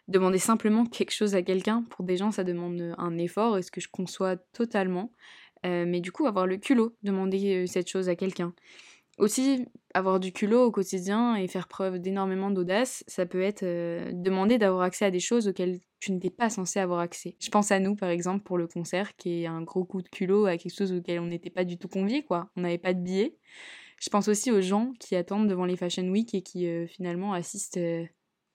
demander 0.06 0.38
simplement 0.38 0.84
quelque 0.84 1.12
chose 1.12 1.34
à 1.34 1.42
quelqu'un. 1.42 1.84
Pour 1.88 2.04
des 2.04 2.18
gens, 2.18 2.30
ça 2.30 2.44
demande 2.44 2.94
un 2.98 3.16
effort, 3.16 3.56
est 3.56 3.62
ce 3.62 3.70
que 3.70 3.80
je 3.80 3.88
conçois 3.88 4.36
totalement. 4.36 5.12
Mais 5.64 6.00
du 6.00 6.12
coup, 6.12 6.26
avoir 6.26 6.46
le 6.46 6.58
culot, 6.58 6.94
demander 7.02 7.66
cette 7.66 7.88
chose 7.88 8.10
à 8.10 8.16
quelqu'un. 8.16 8.52
Aussi, 9.18 9.66
avoir 9.94 10.20
du 10.20 10.32
culot 10.32 10.64
au 10.64 10.70
quotidien 10.70 11.36
et 11.36 11.48
faire 11.48 11.68
preuve 11.68 11.98
d'énormément 12.00 12.50
d'audace, 12.50 13.02
ça 13.06 13.24
peut 13.24 13.40
être 13.40 13.64
demander 14.12 14.58
d'avoir 14.58 14.82
accès 14.82 15.06
à 15.06 15.10
des 15.10 15.20
choses 15.20 15.48
auxquelles 15.48 15.80
tu 16.00 16.12
n'étais 16.12 16.30
pas 16.30 16.50
censé 16.50 16.80
avoir 16.80 17.00
accès. 17.00 17.36
Je 17.40 17.50
pense 17.50 17.70
à 17.70 17.78
nous, 17.78 17.94
par 17.94 18.08
exemple, 18.08 18.42
pour 18.42 18.58
le 18.58 18.66
concert, 18.66 19.14
qui 19.16 19.42
est 19.42 19.46
un 19.46 19.62
gros 19.62 19.84
coup 19.84 20.02
de 20.02 20.08
culot 20.08 20.46
à 20.46 20.56
quelque 20.56 20.74
chose 20.74 20.92
auquel 20.92 21.20
on 21.20 21.26
n'était 21.26 21.50
pas 21.50 21.64
du 21.64 21.78
tout 21.78 21.88
conviés, 21.88 22.22
quoi. 22.22 22.50
On 22.56 22.62
n'avait 22.62 22.78
pas 22.78 22.94
de 22.94 23.00
billets. 23.00 23.36
Je 24.00 24.08
pense 24.08 24.28
aussi 24.28 24.50
aux 24.50 24.62
gens 24.62 24.92
qui 24.98 25.14
attendent 25.14 25.48
devant 25.48 25.66
les 25.66 25.76
Fashion 25.76 26.08
Week 26.08 26.34
et 26.34 26.42
qui 26.42 26.66
euh, 26.66 26.86
finalement 26.86 27.34
assistent 27.34 27.76
euh, 27.76 28.06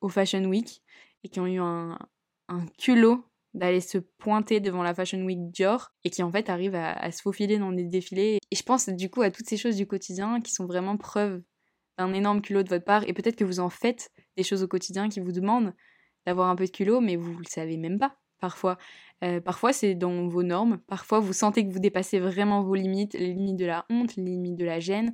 au 0.01 0.10
Fashion 0.10 0.43
Week 0.46 0.81
et 1.24 1.29
qui 1.29 1.39
ont 1.39 1.46
eu 1.46 1.60
un, 1.60 2.00
un 2.48 2.65
culot 2.79 3.24
d'aller 3.53 3.79
se 3.79 3.98
pointer 3.98 4.60
devant 4.60 4.84
la 4.84 4.93
Fashion 4.93 5.24
Week 5.24 5.50
Dior 5.51 5.91
et 6.03 6.10
qui 6.10 6.22
en 6.24 6.31
fait 6.31 6.50
arrive 6.50 6.75
à, 6.75 7.10
se 7.12 7.22
faufiler 7.22 7.58
dans 7.58 7.72
des 7.72 7.86
défilés. 7.86 8.39
Et 8.51 8.55
je 8.55 8.63
pense 8.63 8.89
du 8.89 9.10
coup 9.10 9.22
à 9.22 9.31
toutes 9.31 9.48
ces 9.48 9.58
choses 9.58 9.77
du 9.77 9.88
quotidien 9.88 10.41
qui 10.41 10.51
sont 10.51 10.65
vraiment 10.65 10.98
preuve 10.98 11.41
d'un 11.98 12.13
énorme 12.13 12.41
culot 12.41 12.63
de 12.63 12.70
votre 12.70 12.84
part 12.84 13.08
et 13.08 13.13
peut-être 13.13 13.38
que 13.38 13.46
vous 13.46 13.62
en 13.62 13.70
faites 13.70 14.12
des 14.36 14.43
choses 14.43 14.62
au 14.62 14.67
quotidien 14.67 15.08
qui 15.08 15.22
vous 15.22 15.31
demandent 15.31 15.74
d'avoir 16.25 16.50
un 16.50 16.55
peu 16.55 16.65
de 16.65 16.72
culot 16.72 17.01
mais 17.01 17.15
vous 17.15 17.38
le 17.38 17.46
savez 17.48 17.77
même 17.77 18.00
pas 18.00 18.17
parfois. 18.39 18.77
Euh, 19.24 19.39
parfois 19.39 19.74
c'est 19.74 19.96
dans 19.96 20.27
vos 20.27 20.44
normes, 20.44 20.77
parfois 20.88 21.20
vous 21.20 21.34
sentez 21.34 21.65
que 21.65 21.72
vous 21.72 21.79
dépassez 21.79 22.20
vraiment 22.20 22.62
vos 22.62 22.75
limites, 22.75 23.13
les 23.13 23.34
limites 23.34 23.55
de 23.58 23.65
la 23.65 23.86
honte, 23.89 24.15
les 24.17 24.24
limites 24.24 24.58
de 24.58 24.65
la 24.65 24.79
gêne 24.79 25.13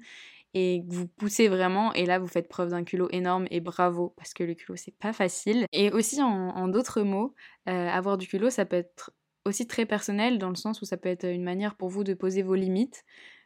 et 0.54 0.84
que 0.86 0.94
vous 0.94 1.08
poussez 1.08 1.48
vraiment 1.48 1.94
et 1.94 2.06
là 2.06 2.20
vous 2.20 2.28
faites 2.28 2.50
preuve 2.50 2.70
d'un 2.72 2.84
culot 2.84 3.08
énorme 3.12 3.46
et 3.52 3.62
bravo 3.62 4.14
parce 4.18 4.34
que 4.34 4.44
le 4.44 4.54
culot 4.54 4.76
c'est 4.76 4.98
pas 4.98 5.14
facile. 5.14 5.66
Et 5.72 5.92
aussi 5.92 6.22
en, 6.22 6.68
d'autres 6.68 7.04
mots 7.04 7.34
euh, 7.70 7.88
avoir 7.88 8.18
du 8.18 8.28
culot 8.28 8.50
ça 8.50 8.66
peut 8.66 8.78
être 8.78 9.12
aussi 9.46 9.68
très 9.68 9.86
personnel 9.86 10.38
dans 10.38 10.50
le 10.50 10.56
sens 10.56 10.82
où 10.82 10.86
ça 10.86 10.98
peut 10.98 11.10
être 11.10 11.26
une 11.26 11.44
manière 11.44 11.76
pour 11.76 11.90
vous 11.90 12.04
de 12.04 12.14
poser 12.14 12.42
vos 12.42 12.56
limites 12.56 13.04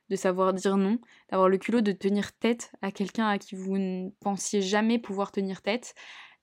de 0.09 0.15
savoir 0.15 0.53
dire 0.53 0.77
non 0.77 0.99
d'avoir 1.29 1.49
le 1.49 1.57
culot 1.57 1.81
de 1.81 1.91
tenir 1.91 2.31
tête 2.33 2.71
à 2.81 2.91
quelqu'un 2.91 3.27
à 3.27 3.37
qui 3.37 3.55
vous 3.55 3.77
ne 3.77 4.09
pensiez 4.21 4.61
jamais 4.61 4.99
pouvoir 4.99 5.31
tenir 5.31 5.61
tête 5.61 5.95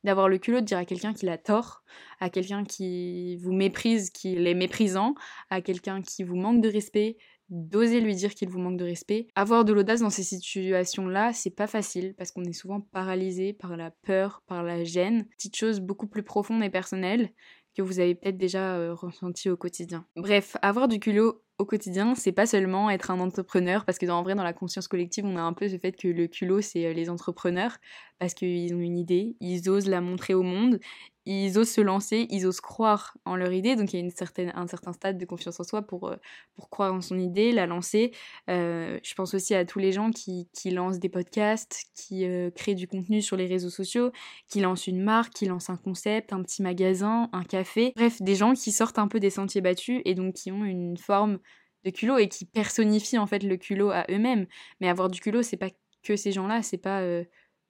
d'avoir 0.04 0.28
le 0.28 0.38
culot 0.38 0.60
de 0.60 0.64
dire 0.64 0.78
à 0.78 0.84
quelqu'un 0.84 1.12
qu'il 1.12 1.28
a 1.28 1.38
tort, 1.38 1.82
à 2.20 2.30
quelqu'un 2.30 2.64
qui 2.64 3.36
vous 3.36 3.52
méprise, 3.52 4.10
qu'il 4.10 4.46
est 4.46 4.54
méprisant, 4.54 5.14
à 5.50 5.60
quelqu'un 5.60 6.02
qui 6.02 6.24
vous 6.24 6.36
manque 6.36 6.60
de 6.60 6.68
respect, 6.68 7.16
d'oser 7.48 8.00
lui 8.00 8.14
dire 8.14 8.34
qu'il 8.34 8.48
vous 8.48 8.58
manque 8.58 8.78
de 8.78 8.84
respect. 8.84 9.28
Avoir 9.34 9.64
de 9.64 9.72
l'audace 9.72 10.00
dans 10.00 10.10
ces 10.10 10.22
situations-là, 10.22 11.32
c'est 11.32 11.50
pas 11.50 11.66
facile 11.66 12.14
parce 12.16 12.32
qu'on 12.32 12.44
est 12.44 12.52
souvent 12.52 12.80
paralysé 12.80 13.52
par 13.52 13.76
la 13.76 13.90
peur, 13.90 14.42
par 14.46 14.62
la 14.62 14.84
gêne, 14.84 15.26
petites 15.36 15.56
choses 15.56 15.80
beaucoup 15.80 16.06
plus 16.06 16.22
profondes 16.22 16.62
et 16.62 16.70
personnelles 16.70 17.30
que 17.74 17.82
vous 17.82 18.00
avez 18.00 18.14
peut-être 18.14 18.36
déjà 18.36 18.74
euh, 18.76 18.94
ressenti 18.94 19.50
au 19.50 19.56
quotidien. 19.56 20.06
Bref, 20.16 20.56
avoir 20.62 20.88
du 20.88 20.98
culot 20.98 21.42
au 21.58 21.64
quotidien, 21.64 22.14
c'est 22.14 22.32
pas 22.32 22.46
seulement 22.46 22.90
être 22.90 23.10
un 23.10 23.20
entrepreneur, 23.20 23.84
parce 23.84 23.98
que 23.98 24.06
en 24.06 24.22
vrai, 24.22 24.34
dans 24.34 24.42
la 24.42 24.52
conscience 24.52 24.88
collective, 24.88 25.24
on 25.24 25.36
a 25.36 25.42
un 25.42 25.52
peu 25.52 25.68
ce 25.68 25.78
fait 25.78 25.92
que 25.92 26.08
le 26.08 26.26
culot, 26.26 26.60
c'est 26.60 26.86
euh, 26.86 26.92
les 26.92 27.08
entrepreneurs, 27.08 27.78
parce 28.18 28.34
qu'ils 28.34 28.74
ont 28.74 28.80
une 28.80 28.98
idée, 28.98 29.36
ils 29.40 29.68
osent 29.68 29.88
la 29.88 30.00
montrer 30.00 30.34
au 30.34 30.42
monde, 30.42 30.80
ils 31.24 31.56
osent 31.58 31.70
se 31.70 31.80
lancer, 31.80 32.26
ils 32.30 32.46
osent 32.46 32.60
croire 32.60 33.16
en 33.24 33.36
leur 33.36 33.52
idée, 33.52 33.76
donc 33.76 33.92
il 33.92 33.96
y 33.96 34.02
a 34.02 34.04
une 34.04 34.10
certaine, 34.10 34.52
un 34.54 34.66
certain 34.66 34.92
stade 34.92 35.18
de 35.18 35.24
confiance 35.24 35.60
en 35.60 35.64
soi 35.64 35.82
pour, 35.82 36.08
euh, 36.08 36.16
pour 36.54 36.68
croire 36.68 36.92
en 36.92 37.00
son 37.00 37.18
idée, 37.18 37.52
la 37.52 37.66
lancer. 37.66 38.12
Euh, 38.50 38.98
je 39.02 39.14
pense 39.14 39.34
aussi 39.34 39.54
à 39.54 39.64
tous 39.64 39.78
les 39.78 39.92
gens 39.92 40.10
qui, 40.10 40.48
qui 40.52 40.70
lancent 40.70 40.98
des 40.98 41.08
podcasts, 41.08 41.84
qui 41.94 42.26
euh, 42.26 42.50
créent 42.50 42.74
du 42.74 42.88
contenu 42.88 43.22
sur 43.22 43.36
les 43.36 43.46
réseaux 43.46 43.70
sociaux, 43.70 44.10
qui 44.48 44.60
lancent 44.60 44.86
une 44.86 45.02
marque, 45.02 45.32
qui 45.32 45.46
lancent 45.46 45.70
un 45.70 45.76
concept, 45.76 46.32
un 46.32 46.42
petit 46.42 46.62
magasin, 46.62 47.28
un 47.32 47.44
café. 47.44 47.92
Bref, 47.94 48.20
des 48.20 48.34
gens 48.34 48.54
qui 48.54 48.72
sortent 48.72 48.98
un 48.98 49.08
peu 49.08 49.20
des 49.20 49.30
sentiers 49.30 49.60
battus 49.60 50.02
et 50.04 50.14
donc 50.14 50.34
qui 50.34 50.50
ont 50.50 50.64
une 50.64 50.96
forme 50.96 51.38
de 51.84 51.90
culot 51.90 52.18
et 52.18 52.28
qui 52.28 52.44
personnifient 52.44 53.18
en 53.18 53.26
fait 53.26 53.42
le 53.42 53.56
culot 53.56 53.90
à 53.90 54.04
eux-mêmes. 54.10 54.46
Mais 54.80 54.88
avoir 54.88 55.08
du 55.08 55.20
culot, 55.20 55.42
c'est 55.42 55.56
pas 55.56 55.70
que 56.02 56.16
ces 56.16 56.32
gens-là, 56.32 56.62
c'est 56.62 56.78
pas 56.78 57.02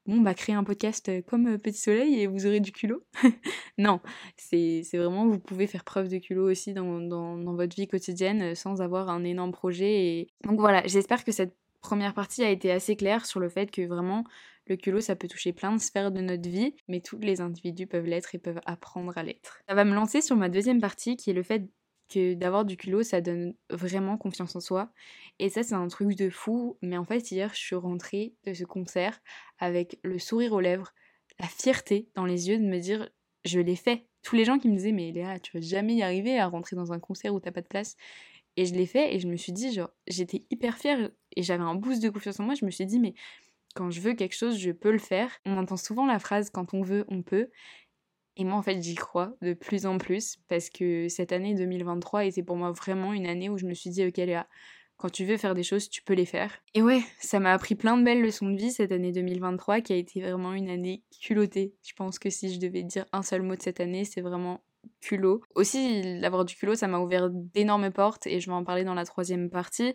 bon, 0.06 0.20
bah, 0.20 0.34
créer 0.34 0.54
un 0.54 0.64
podcast 0.64 1.08
euh, 1.08 1.22
comme 1.22 1.46
euh, 1.46 1.58
Petit 1.58 1.78
Soleil 1.78 2.20
et 2.20 2.26
vous 2.26 2.46
aurez 2.46 2.60
du 2.60 2.72
culot. 2.72 3.04
non, 3.78 4.00
c'est 4.36 4.82
vraiment, 4.94 5.26
vous 5.26 5.38
pouvez 5.38 5.66
faire 5.66 5.84
preuve 5.84 6.08
de 6.08 6.18
culot 6.18 6.50
aussi 6.50 6.72
dans, 6.72 7.54
votre 7.54 7.76
vie 7.76 7.88
quotidienne 7.88 8.42
euh, 8.42 8.54
sans 8.54 8.80
avoir 8.82 9.08
un 9.08 9.24
énorme 9.24 9.52
projet. 9.52 10.06
Et... 10.06 10.28
Donc 10.44 10.60
voilà, 10.60 10.82
j'espère 10.86 11.24
que 11.24 11.32
cette 11.32 11.56
première 11.80 12.14
partie 12.14 12.44
a 12.44 12.50
été 12.50 12.70
assez 12.70 12.96
claire 12.96 13.26
sur 13.26 13.40
le 13.40 13.48
fait 13.48 13.70
que 13.70 13.82
vraiment, 13.82 14.24
le 14.66 14.76
culot, 14.76 15.00
ça 15.00 15.16
peut 15.16 15.28
toucher 15.28 15.52
plein 15.52 15.72
de 15.72 15.80
sphères 15.80 16.12
de 16.12 16.20
notre 16.20 16.48
vie, 16.48 16.76
mais 16.88 17.00
tous 17.00 17.18
les 17.18 17.40
individus 17.40 17.86
peuvent 17.86 18.06
l'être 18.06 18.34
et 18.34 18.38
peuvent 18.38 18.60
apprendre 18.64 19.16
à 19.16 19.22
l'être. 19.22 19.60
Ça 19.68 19.74
va 19.74 19.84
me 19.84 19.94
lancer 19.94 20.20
sur 20.20 20.36
ma 20.36 20.48
deuxième 20.48 20.80
partie 20.80 21.16
qui 21.16 21.30
est 21.30 21.34
le 21.34 21.42
fait 21.42 21.68
que 22.08 22.34
d'avoir 22.34 22.64
du 22.64 22.76
culot, 22.76 23.02
ça 23.02 23.20
donne 23.20 23.54
vraiment 23.70 24.16
confiance 24.18 24.54
en 24.56 24.60
soi. 24.60 24.92
Et 25.38 25.48
ça, 25.48 25.62
c'est 25.62 25.74
un 25.74 25.88
truc 25.88 26.14
de 26.16 26.30
fou. 26.30 26.76
Mais 26.82 26.96
en 26.96 27.04
fait, 27.04 27.30
hier, 27.30 27.50
je 27.54 27.60
suis 27.60 27.76
rentrée 27.76 28.34
de 28.44 28.54
ce 28.54 28.64
concert 28.64 29.20
avec 29.58 29.98
le 30.02 30.18
sourire 30.18 30.52
aux 30.52 30.60
lèvres, 30.60 30.92
la 31.38 31.46
fierté 31.46 32.08
dans 32.14 32.26
les 32.26 32.48
yeux 32.48 32.58
de 32.58 32.64
me 32.64 32.78
dire, 32.78 33.08
je 33.44 33.60
l'ai 33.60 33.76
fait. 33.76 34.06
Tous 34.22 34.36
les 34.36 34.44
gens 34.44 34.58
qui 34.58 34.68
me 34.68 34.76
disaient, 34.76 34.92
mais 34.92 35.10
Léa, 35.10 35.40
tu 35.40 35.56
vas 35.56 35.60
jamais 35.60 35.94
y 35.94 36.02
arriver 36.02 36.38
à 36.38 36.46
rentrer 36.46 36.76
dans 36.76 36.92
un 36.92 37.00
concert 37.00 37.34
où 37.34 37.40
t'as 37.40 37.50
pas 37.50 37.62
de 37.62 37.68
place. 37.68 37.96
Et 38.56 38.66
je 38.66 38.74
l'ai 38.74 38.86
fait 38.86 39.14
et 39.14 39.18
je 39.18 39.26
me 39.26 39.36
suis 39.36 39.52
dit, 39.52 39.72
genre, 39.72 39.90
j'étais 40.06 40.44
hyper 40.50 40.76
fière 40.76 41.10
et 41.34 41.42
j'avais 41.42 41.62
un 41.62 41.74
boost 41.74 42.02
de 42.02 42.10
confiance 42.10 42.38
en 42.38 42.44
moi. 42.44 42.54
Je 42.54 42.64
me 42.64 42.70
suis 42.70 42.86
dit, 42.86 43.00
mais 43.00 43.14
quand 43.74 43.90
je 43.90 44.00
veux 44.00 44.14
quelque 44.14 44.36
chose, 44.36 44.58
je 44.58 44.70
peux 44.70 44.92
le 44.92 44.98
faire. 44.98 45.30
On 45.46 45.56
entend 45.56 45.76
souvent 45.76 46.06
la 46.06 46.18
phrase 46.18 46.50
quand 46.50 46.74
on 46.74 46.82
veut, 46.82 47.04
on 47.08 47.22
peut. 47.22 47.48
Et 48.36 48.44
moi, 48.44 48.56
en 48.56 48.62
fait, 48.62 48.80
j'y 48.80 48.94
crois 48.94 49.34
de 49.42 49.52
plus 49.52 49.86
en 49.86 49.98
plus 49.98 50.38
parce 50.48 50.70
que 50.70 51.08
cette 51.08 51.32
année 51.32 51.54
2023 51.54 52.24
était 52.24 52.42
pour 52.42 52.56
moi 52.56 52.72
vraiment 52.72 53.12
une 53.12 53.26
année 53.26 53.48
où 53.48 53.58
je 53.58 53.66
me 53.66 53.74
suis 53.74 53.90
dit, 53.90 54.06
ok, 54.06 54.16
Léa, 54.16 54.46
quand 54.96 55.10
tu 55.10 55.24
veux 55.24 55.36
faire 55.36 55.54
des 55.54 55.64
choses, 55.64 55.90
tu 55.90 56.02
peux 56.02 56.14
les 56.14 56.24
faire. 56.24 56.52
Et 56.74 56.82
ouais, 56.82 57.00
ça 57.18 57.40
m'a 57.40 57.52
appris 57.52 57.74
plein 57.74 57.98
de 57.98 58.04
belles 58.04 58.22
leçons 58.22 58.48
de 58.48 58.56
vie 58.56 58.70
cette 58.70 58.92
année 58.92 59.12
2023 59.12 59.80
qui 59.80 59.92
a 59.92 59.96
été 59.96 60.20
vraiment 60.20 60.54
une 60.54 60.70
année 60.70 61.02
culottée. 61.20 61.74
Je 61.82 61.92
pense 61.94 62.18
que 62.18 62.30
si 62.30 62.54
je 62.54 62.60
devais 62.60 62.84
dire 62.84 63.04
un 63.12 63.22
seul 63.22 63.42
mot 63.42 63.56
de 63.56 63.62
cette 63.62 63.80
année, 63.80 64.04
c'est 64.04 64.20
vraiment 64.20 64.62
culot. 65.00 65.42
Aussi, 65.54 66.20
l'avoir 66.20 66.44
du 66.44 66.54
culot, 66.54 66.74
ça 66.74 66.86
m'a 66.86 67.00
ouvert 67.00 67.30
d'énormes 67.30 67.90
portes 67.90 68.26
et 68.26 68.40
je 68.40 68.48
vais 68.48 68.54
en 68.54 68.64
parler 68.64 68.84
dans 68.84 68.94
la 68.94 69.04
troisième 69.04 69.50
partie. 69.50 69.94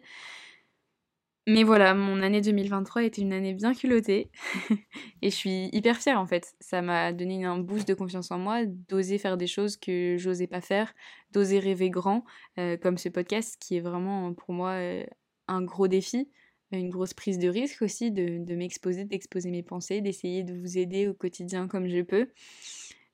Mais 1.50 1.64
voilà, 1.64 1.94
mon 1.94 2.22
année 2.22 2.42
2023 2.42 3.04
était 3.04 3.22
une 3.22 3.32
année 3.32 3.54
bien 3.54 3.74
culottée 3.74 4.30
et 5.22 5.30
je 5.30 5.36
suis 5.36 5.70
hyper 5.72 5.96
fière 5.96 6.20
en 6.20 6.26
fait. 6.26 6.54
Ça 6.60 6.82
m'a 6.82 7.14
donné 7.14 7.46
un 7.46 7.58
boost 7.58 7.88
de 7.88 7.94
confiance 7.94 8.32
en 8.32 8.38
moi, 8.38 8.66
d'oser 8.66 9.18
faire 9.18 9.38
des 9.38 9.48
choses 9.48 9.78
que 9.78 10.18
j'osais 10.18 10.48
pas 10.48 10.60
faire, 10.60 10.94
d'oser 11.32 11.60
rêver 11.60 11.90
grand, 11.90 12.26
euh, 12.60 12.76
comme 12.76 12.98
ce 12.98 13.08
podcast 13.08 13.56
qui 13.62 13.78
est 13.78 13.80
vraiment 13.80 14.34
pour 14.34 14.54
moi 14.54 14.72
euh, 14.72 15.06
un 15.48 15.62
gros 15.62 15.88
défi, 15.88 16.30
une 16.74 16.90
grosse 16.90 17.14
prise 17.14 17.40
de 17.40 17.48
risque 17.48 17.82
aussi, 17.82 18.12
de, 18.12 18.44
de 18.44 18.56
m'exposer, 18.56 19.06
d'exposer 19.06 19.50
mes 19.50 19.64
pensées, 19.64 20.02
d'essayer 20.02 20.44
de 20.44 20.54
vous 20.54 20.78
aider 20.78 21.08
au 21.08 21.14
quotidien 21.14 21.70
comme 21.70 21.88
je 21.88 22.02
peux. 22.02 22.28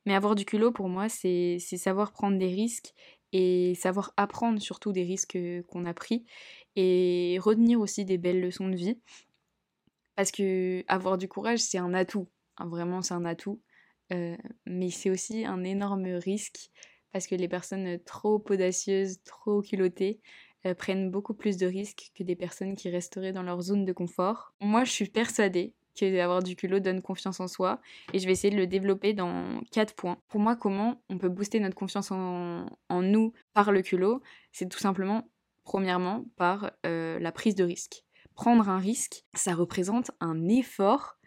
Mais 0.07 0.15
avoir 0.15 0.33
du 0.33 0.43
culot 0.43 0.71
pour 0.71 0.89
moi, 0.89 1.07
c'est 1.07 1.59
savoir 1.59 2.11
prendre 2.11 2.39
des 2.39 2.47
risques 2.47 2.95
et 3.33 3.75
savoir 3.75 4.13
apprendre 4.15 4.61
surtout 4.61 4.93
des 4.93 5.03
risques 5.03 5.37
qu'on 5.67 5.85
a 5.85 5.93
pris 5.93 6.23
et 6.77 7.37
retenir 7.41 7.81
aussi 7.81 8.05
des 8.05 8.17
belles 8.17 8.39
leçons 8.39 8.69
de 8.69 8.75
vie. 8.75 8.99
Parce 10.15 10.31
que 10.31 10.85
avoir 10.87 11.17
du 11.17 11.27
courage, 11.27 11.59
c'est 11.59 11.79
un 11.79 11.93
atout. 11.93 12.29
Hein, 12.57 12.67
vraiment, 12.67 13.01
c'est 13.01 13.15
un 13.15 13.25
atout. 13.25 13.61
Mais 14.65 14.91
c'est 14.91 15.09
aussi 15.09 15.43
un 15.43 15.63
énorme 15.63 16.05
risque 16.05 16.69
parce 17.11 17.25
que 17.25 17.33
les 17.35 17.47
personnes 17.47 17.99
trop 18.05 18.43
audacieuses, 18.49 19.23
trop 19.23 19.61
culottées, 19.61 20.21
prennent 20.77 21.09
beaucoup 21.09 21.33
plus 21.33 21.57
de 21.57 21.65
risques 21.65 22.11
que 22.15 22.23
des 22.23 22.35
personnes 22.35 22.75
qui 22.75 22.89
resteraient 22.89 23.33
dans 23.33 23.43
leur 23.43 23.61
zone 23.61 23.85
de 23.85 23.93
confort. 23.93 24.53
Moi, 24.61 24.83
je 24.83 24.91
suis 24.91 25.09
persuadée 25.09 25.73
que 25.93 26.15
d'avoir 26.15 26.41
du 26.41 26.55
culot 26.55 26.79
donne 26.79 27.01
confiance 27.01 27.39
en 27.39 27.47
soi 27.47 27.79
et 28.13 28.19
je 28.19 28.25
vais 28.25 28.31
essayer 28.31 28.53
de 28.53 28.59
le 28.59 28.67
développer 28.67 29.13
dans 29.13 29.62
quatre 29.71 29.95
points. 29.95 30.17
Pour 30.27 30.39
moi, 30.39 30.55
comment 30.55 31.01
on 31.09 31.17
peut 31.17 31.29
booster 31.29 31.59
notre 31.59 31.75
confiance 31.75 32.12
en, 32.12 32.65
en 32.89 33.01
nous 33.01 33.33
par 33.53 33.71
le 33.71 33.81
culot 33.81 34.21
C'est 34.51 34.69
tout 34.69 34.79
simplement 34.79 35.27
Premièrement, 35.63 36.25
par 36.35 36.71
euh, 36.85 37.19
la 37.19 37.31
prise 37.31 37.55
de 37.55 37.63
risque. 37.63 38.03
Prendre 38.35 38.67
un 38.69 38.79
risque, 38.79 39.23
ça 39.33 39.53
représente 39.53 40.12
un 40.19 40.47
effort 40.50 41.17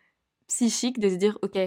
psychique 0.47 0.99
de 0.99 1.09
se 1.09 1.15
dire, 1.15 1.39
ok, 1.43 1.59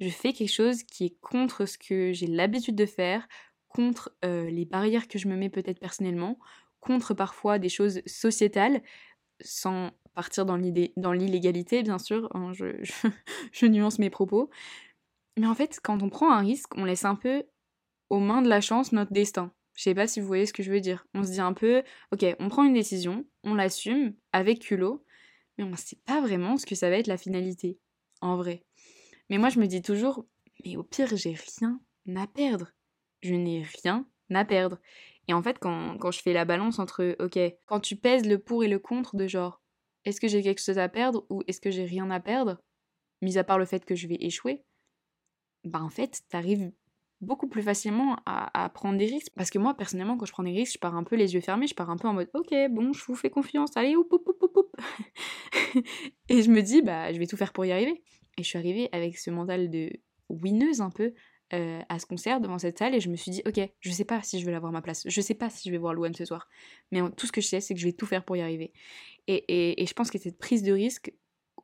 je 0.00 0.08
fais 0.08 0.32
quelque 0.32 0.52
chose 0.52 0.82
qui 0.82 1.04
est 1.04 1.20
contre 1.20 1.66
ce 1.66 1.78
que 1.78 2.12
j'ai 2.12 2.26
l'habitude 2.26 2.74
de 2.74 2.86
faire, 2.86 3.28
contre 3.68 4.12
euh, 4.24 4.50
les 4.50 4.64
barrières 4.64 5.06
que 5.06 5.18
je 5.18 5.28
me 5.28 5.36
mets 5.36 5.50
peut-être 5.50 5.78
personnellement, 5.78 6.38
contre 6.80 7.14
parfois 7.14 7.58
des 7.58 7.68
choses 7.68 8.02
sociétales, 8.06 8.82
sans 9.40 9.92
partir 10.14 10.44
dans 10.44 10.56
l'illégalité, 10.56 11.82
bien 11.82 11.98
sûr, 11.98 12.28
hein, 12.34 12.52
je, 13.52 13.66
nuance 13.66 13.98
mes 13.98 14.10
propos. 14.10 14.50
Mais 15.38 15.46
en 15.46 15.54
fait, 15.54 15.78
quand 15.82 16.02
on 16.02 16.10
prend 16.10 16.32
un 16.32 16.40
risque, 16.40 16.76
on 16.76 16.84
laisse 16.84 17.04
un 17.04 17.14
peu 17.14 17.44
aux 18.08 18.18
mains 18.18 18.42
de 18.42 18.48
la 18.48 18.60
chance 18.60 18.92
notre 18.92 19.12
destin. 19.12 19.52
Je 19.74 19.84
sais 19.84 19.94
pas 19.94 20.06
si 20.06 20.20
vous 20.20 20.26
voyez 20.26 20.46
ce 20.46 20.52
que 20.52 20.62
je 20.62 20.72
veux 20.72 20.80
dire. 20.80 21.06
On 21.14 21.22
se 21.22 21.30
dit 21.30 21.40
un 21.40 21.52
peu, 21.52 21.82
ok, 22.12 22.24
on 22.38 22.48
prend 22.48 22.64
une 22.64 22.74
décision, 22.74 23.24
on 23.44 23.54
l'assume 23.54 24.14
avec 24.32 24.60
culot, 24.60 25.04
mais 25.56 25.64
on 25.64 25.70
ne 25.70 25.76
sait 25.76 25.98
pas 26.04 26.20
vraiment 26.20 26.56
ce 26.56 26.66
que 26.66 26.74
ça 26.74 26.90
va 26.90 26.96
être 26.96 27.06
la 27.06 27.16
finalité, 27.16 27.78
en 28.20 28.36
vrai. 28.36 28.64
Mais 29.30 29.38
moi, 29.38 29.48
je 29.48 29.60
me 29.60 29.66
dis 29.66 29.80
toujours, 29.80 30.26
mais 30.64 30.76
au 30.76 30.82
pire, 30.82 31.16
j'ai 31.16 31.36
rien 31.58 31.80
à 32.16 32.26
perdre. 32.26 32.72
Je 33.22 33.34
n'ai 33.34 33.64
rien 33.82 34.06
à 34.34 34.44
perdre. 34.44 34.78
Et 35.28 35.32
en 35.32 35.42
fait, 35.42 35.58
quand, 35.58 35.96
quand, 35.98 36.10
je 36.10 36.20
fais 36.20 36.32
la 36.32 36.44
balance 36.44 36.78
entre, 36.78 37.16
ok, 37.20 37.38
quand 37.66 37.80
tu 37.80 37.96
pèses 37.96 38.26
le 38.26 38.38
pour 38.38 38.64
et 38.64 38.68
le 38.68 38.78
contre 38.78 39.16
de 39.16 39.28
genre, 39.28 39.62
est-ce 40.04 40.20
que 40.20 40.28
j'ai 40.28 40.42
quelque 40.42 40.62
chose 40.62 40.78
à 40.78 40.88
perdre 40.88 41.26
ou 41.30 41.42
est-ce 41.46 41.60
que 41.60 41.70
j'ai 41.70 41.84
rien 41.84 42.10
à 42.10 42.20
perdre, 42.20 42.60
mis 43.22 43.38
à 43.38 43.44
part 43.44 43.58
le 43.58 43.64
fait 43.64 43.84
que 43.84 43.94
je 43.94 44.06
vais 44.06 44.18
échouer, 44.20 44.62
bah 45.64 45.82
en 45.82 45.90
fait, 45.90 46.22
t'arrives 46.28 46.72
beaucoup 47.20 47.48
plus 47.48 47.62
facilement 47.62 48.16
à, 48.24 48.68
prendre 48.70 48.98
des 48.98 49.06
risques. 49.06 49.32
Parce 49.36 49.50
que 49.50 49.58
moi, 49.58 49.74
personnellement, 49.74 50.16
quand 50.16 50.26
je 50.26 50.32
prends 50.32 50.42
des 50.42 50.52
risques, 50.52 50.74
je 50.74 50.78
pars 50.78 50.94
un 50.94 51.04
peu 51.04 51.16
les 51.16 51.34
yeux 51.34 51.40
fermés, 51.40 51.66
je 51.66 51.74
pars 51.74 51.90
un 51.90 51.96
peu 51.96 52.08
en 52.08 52.14
mode 52.14 52.30
ok, 52.34 52.54
bon, 52.70 52.92
je 52.92 53.04
vous 53.04 53.14
fais 53.14 53.30
confiance, 53.30 53.76
allez, 53.76 53.96
oup, 53.96 54.10
oup, 54.12 54.26
oup, 54.26 54.56
oup, 54.56 54.76
Et 56.28 56.42
je 56.42 56.50
me 56.50 56.62
dis, 56.62 56.82
bah, 56.82 57.12
je 57.12 57.18
vais 57.18 57.26
tout 57.26 57.36
faire 57.36 57.52
pour 57.52 57.64
y 57.64 57.72
arriver. 57.72 58.02
Et 58.38 58.42
je 58.42 58.48
suis 58.48 58.58
arrivée 58.58 58.88
avec 58.92 59.18
ce 59.18 59.30
mental 59.30 59.70
de 59.70 59.90
winneuse 60.28 60.80
un 60.80 60.90
peu 60.90 61.12
euh, 61.52 61.80
à 61.88 61.98
ce 61.98 62.06
concert 62.06 62.40
devant 62.40 62.58
cette 62.58 62.78
salle 62.78 62.94
et 62.94 63.00
je 63.00 63.08
me 63.08 63.16
suis 63.16 63.30
dit, 63.30 63.42
ok, 63.46 63.60
je 63.80 63.90
sais 63.90 64.04
pas 64.04 64.22
si 64.22 64.40
je 64.40 64.46
vais 64.46 64.54
avoir 64.54 64.72
ma 64.72 64.82
place, 64.82 65.02
je 65.06 65.20
sais 65.20 65.34
pas 65.34 65.50
si 65.50 65.68
je 65.68 65.72
vais 65.72 65.78
voir 65.78 65.94
Louane 65.94 66.14
ce 66.14 66.24
soir, 66.24 66.48
mais 66.90 67.00
tout 67.16 67.26
ce 67.26 67.32
que 67.32 67.40
je 67.40 67.48
sais, 67.48 67.60
c'est 67.60 67.74
que 67.74 67.80
je 67.80 67.86
vais 67.86 67.92
tout 67.92 68.06
faire 68.06 68.24
pour 68.24 68.36
y 68.36 68.40
arriver. 68.40 68.72
Et, 69.26 69.44
et, 69.48 69.82
et 69.82 69.86
je 69.86 69.92
pense 69.92 70.10
que 70.10 70.18
cette 70.18 70.38
prise 70.38 70.62
de 70.62 70.72
risque 70.72 71.12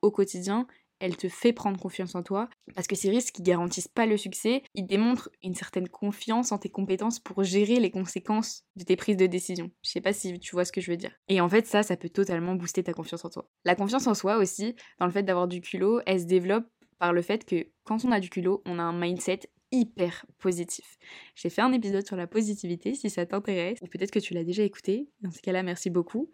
au 0.03 0.11
quotidien, 0.11 0.67
elle 0.99 1.17
te 1.17 1.29
fait 1.29 1.53
prendre 1.53 1.79
confiance 1.79 2.15
en 2.15 2.23
toi, 2.23 2.49
parce 2.75 2.87
que 2.87 2.97
ces 2.97 3.11
risques 3.11 3.35
qui 3.35 3.43
garantissent 3.43 3.89
pas 3.89 4.07
le 4.07 4.17
succès, 4.17 4.63
ils 4.75 4.87
démontrent 4.87 5.31
une 5.43 5.55
certaine 5.55 5.89
confiance 5.89 6.53
en 6.53 6.59
tes 6.59 6.71
compétences 6.71 7.21
pour 7.21 7.45
gérer 7.45 7.81
les 7.81 7.91
conséquences 7.91 8.65
de 8.77 8.85
tes 8.85 8.97
prises 8.97 9.17
de 9.17 9.27
décision. 9.27 9.71
Je 9.83 9.91
sais 9.91 10.01
pas 10.01 10.13
si 10.13 10.39
tu 10.39 10.53
vois 10.53 10.65
ce 10.65 10.73
que 10.73 10.81
je 10.81 10.91
veux 10.91 10.97
dire. 10.97 11.13
Et 11.29 11.41
en 11.41 11.49
fait, 11.49 11.67
ça, 11.67 11.83
ça 11.83 11.97
peut 11.97 12.09
totalement 12.09 12.55
booster 12.55 12.83
ta 12.83 12.93
confiance 12.93 13.25
en 13.25 13.31
toi. 13.31 13.49
La 13.65 13.75
confiance 13.75 14.07
en 14.07 14.15
soi 14.15 14.39
aussi, 14.39 14.75
dans 14.99 15.07
le 15.07 15.13
fait 15.13 15.23
d'avoir 15.23 15.49
du 15.49 15.61
culot, 15.61 16.01
elle 16.07 16.21
se 16.21 16.27
développe 16.27 16.67
par 16.99 17.13
le 17.13 17.23
fait 17.23 17.45
que 17.45 17.67
quand 17.85 18.05
on 18.05 18.13
a 18.13 18.21
du 18.21 18.31
culot, 18.31 18.63
on 18.65 18.79
a 18.79 18.83
un 18.83 18.99
mindset 18.99 19.41
hyper 19.73 20.25
positif. 20.39 20.99
J'ai 21.35 21.51
fait 21.51 21.63
un 21.63 21.73
épisode 21.73 22.07
sur 22.07 22.17
la 22.17 22.27
positivité 22.27 22.95
si 22.95 23.11
ça 23.11 23.27
t'intéresse, 23.27 23.79
ou 23.83 23.87
peut-être 23.87 24.11
que 24.11 24.19
tu 24.19 24.35
l'as 24.35 24.45
déjà 24.45 24.63
écouté. 24.63 25.09
Dans 25.21 25.31
ce 25.31 25.41
cas-là, 25.41 25.63
merci 25.63 25.91
beaucoup. 25.91 26.31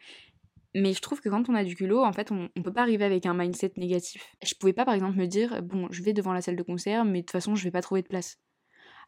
Mais 0.75 0.95
je 0.95 1.01
trouve 1.01 1.21
que 1.21 1.29
quand 1.29 1.49
on 1.49 1.55
a 1.55 1.65
du 1.65 1.77
culot, 1.77 2.03
en 2.03 2.13
fait, 2.13 2.33
on, 2.33 2.49
on, 2.57 2.63
peut 2.63 2.73
pas 2.73 2.83
arriver 2.83 3.05
avec 3.05 3.27
un 3.27 3.35
mindset 3.35 3.73
négatif. 3.77 4.35
Je 4.43 4.55
pouvais 4.55 4.73
pas, 4.73 4.87
par 4.87 4.95
exemple, 4.95 5.19
me 5.19 5.27
dire, 5.27 5.63
bon, 5.63 5.89
je 5.91 6.03
vais 6.03 6.15
devant 6.15 6.33
la 6.33 6.41
salle 6.41 6.57
de 6.57 6.63
concert, 6.63 7.05
mais 7.05 7.21
de 7.21 7.27
toute 7.27 7.33
façon, 7.33 7.55
je 7.55 7.65
vais 7.65 7.71
pas 7.71 7.83
trouver 7.83 8.03
de 8.03 8.09
place. 8.09 8.39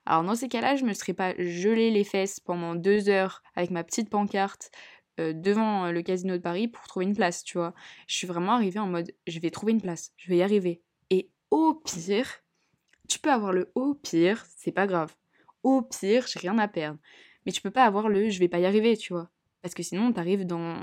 Alors, 0.06 0.22
dans 0.24 0.34
ces 0.34 0.48
cas-là, 0.48 0.76
je 0.76 0.84
me 0.84 0.92
serais 0.92 1.14
pas 1.14 1.34
gelé 1.38 1.90
les 1.90 2.04
fesses 2.04 2.38
pendant 2.38 2.74
deux 2.74 3.08
heures 3.08 3.42
avec 3.54 3.70
ma 3.70 3.82
petite 3.82 4.10
pancarte 4.10 4.70
euh, 5.20 5.32
devant 5.32 5.90
le 5.90 6.02
casino 6.02 6.36
de 6.36 6.42
Paris 6.42 6.68
pour 6.68 6.86
trouver 6.86 7.06
une 7.06 7.16
place, 7.16 7.42
tu 7.44 7.56
vois. 7.56 7.72
Je 8.08 8.16
suis 8.16 8.26
vraiment 8.26 8.52
arrivée 8.52 8.80
en 8.80 8.88
mode, 8.88 9.12
je 9.26 9.38
vais 9.38 9.50
trouver 9.50 9.72
une 9.72 9.80
place, 9.80 10.12
je 10.16 10.28
vais 10.28 10.36
y 10.36 10.42
arriver. 10.42 10.82
Et 11.08 11.30
au 11.50 11.74
pire, 11.74 12.43
tu 13.08 13.18
peux 13.18 13.30
avoir 13.30 13.52
le 13.52 13.70
au 13.74 13.94
pire, 13.94 14.44
c'est 14.56 14.72
pas 14.72 14.86
grave. 14.86 15.14
Au 15.62 15.82
pire, 15.82 16.26
j'ai 16.26 16.40
rien 16.40 16.58
à 16.58 16.68
perdre. 16.68 16.98
Mais 17.46 17.52
tu 17.52 17.60
peux 17.60 17.70
pas 17.70 17.84
avoir 17.84 18.08
le 18.08 18.30
je 18.30 18.38
vais 18.38 18.48
pas 18.48 18.58
y 18.58 18.66
arriver, 18.66 18.96
tu 18.96 19.12
vois. 19.12 19.30
Parce 19.62 19.74
que 19.74 19.82
sinon, 19.82 20.12
t'arrives 20.12 20.46
dans, 20.46 20.76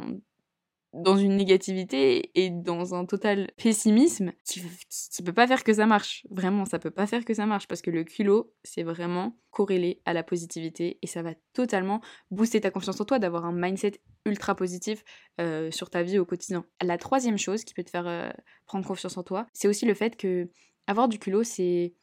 dans 0.94 1.16
une 1.16 1.38
négativité 1.38 2.32
et 2.36 2.50
dans 2.50 2.94
un 2.94 3.06
total 3.06 3.50
pessimisme 3.58 4.34
qui, 4.44 4.62
qui, 4.90 5.24
peut 5.24 5.34
pas 5.34 5.48
faire 5.48 5.64
que 5.64 5.74
ça 5.74 5.86
marche. 5.86 6.26
Vraiment, 6.30 6.66
ça 6.66 6.80
peut 6.80 6.92
pas 6.92 7.08
faire 7.08 7.24
que 7.24 7.34
ça 7.34 7.46
marche 7.46 7.68
parce 7.68 7.82
que 7.82 7.92
le 7.92 8.04
culot, 8.04 8.54
c'est 8.64 8.84
vraiment 8.84 9.38
corrélé 9.52 10.02
à 10.06 10.14
la 10.14 10.24
positivité 10.24 11.00
et 11.02 11.08
ça 11.08 11.22
va 11.22 11.34
totalement 11.54 12.02
booster 12.30 12.60
ta 12.60 12.72
confiance 12.72 13.00
en 13.00 13.06
toi 13.06 13.20
d'avoir 13.20 13.46
un 13.46 13.54
mindset 13.54 14.02
ultra 14.26 14.56
positif 14.56 15.04
euh, 15.40 15.72
sur 15.72 15.90
ta 15.90 16.04
vie 16.04 16.20
au 16.20 16.26
quotidien. 16.26 16.66
La 16.82 16.98
troisième 16.98 17.38
chose 17.38 17.64
qui 17.64 17.74
peut 17.74 17.84
te 17.84 17.90
faire 17.90 18.08
euh, 18.08 18.30
prendre 18.66 18.86
confiance 18.86 19.18
en 19.18 19.24
toi, 19.24 19.48
c'est 19.54 19.68
aussi 19.68 19.86
le 19.86 19.94
fait 19.94 20.18
que 20.18 20.50
avoir 20.88 21.08
du 21.08 21.20
culot, 21.20 21.44
c'est 21.44 21.94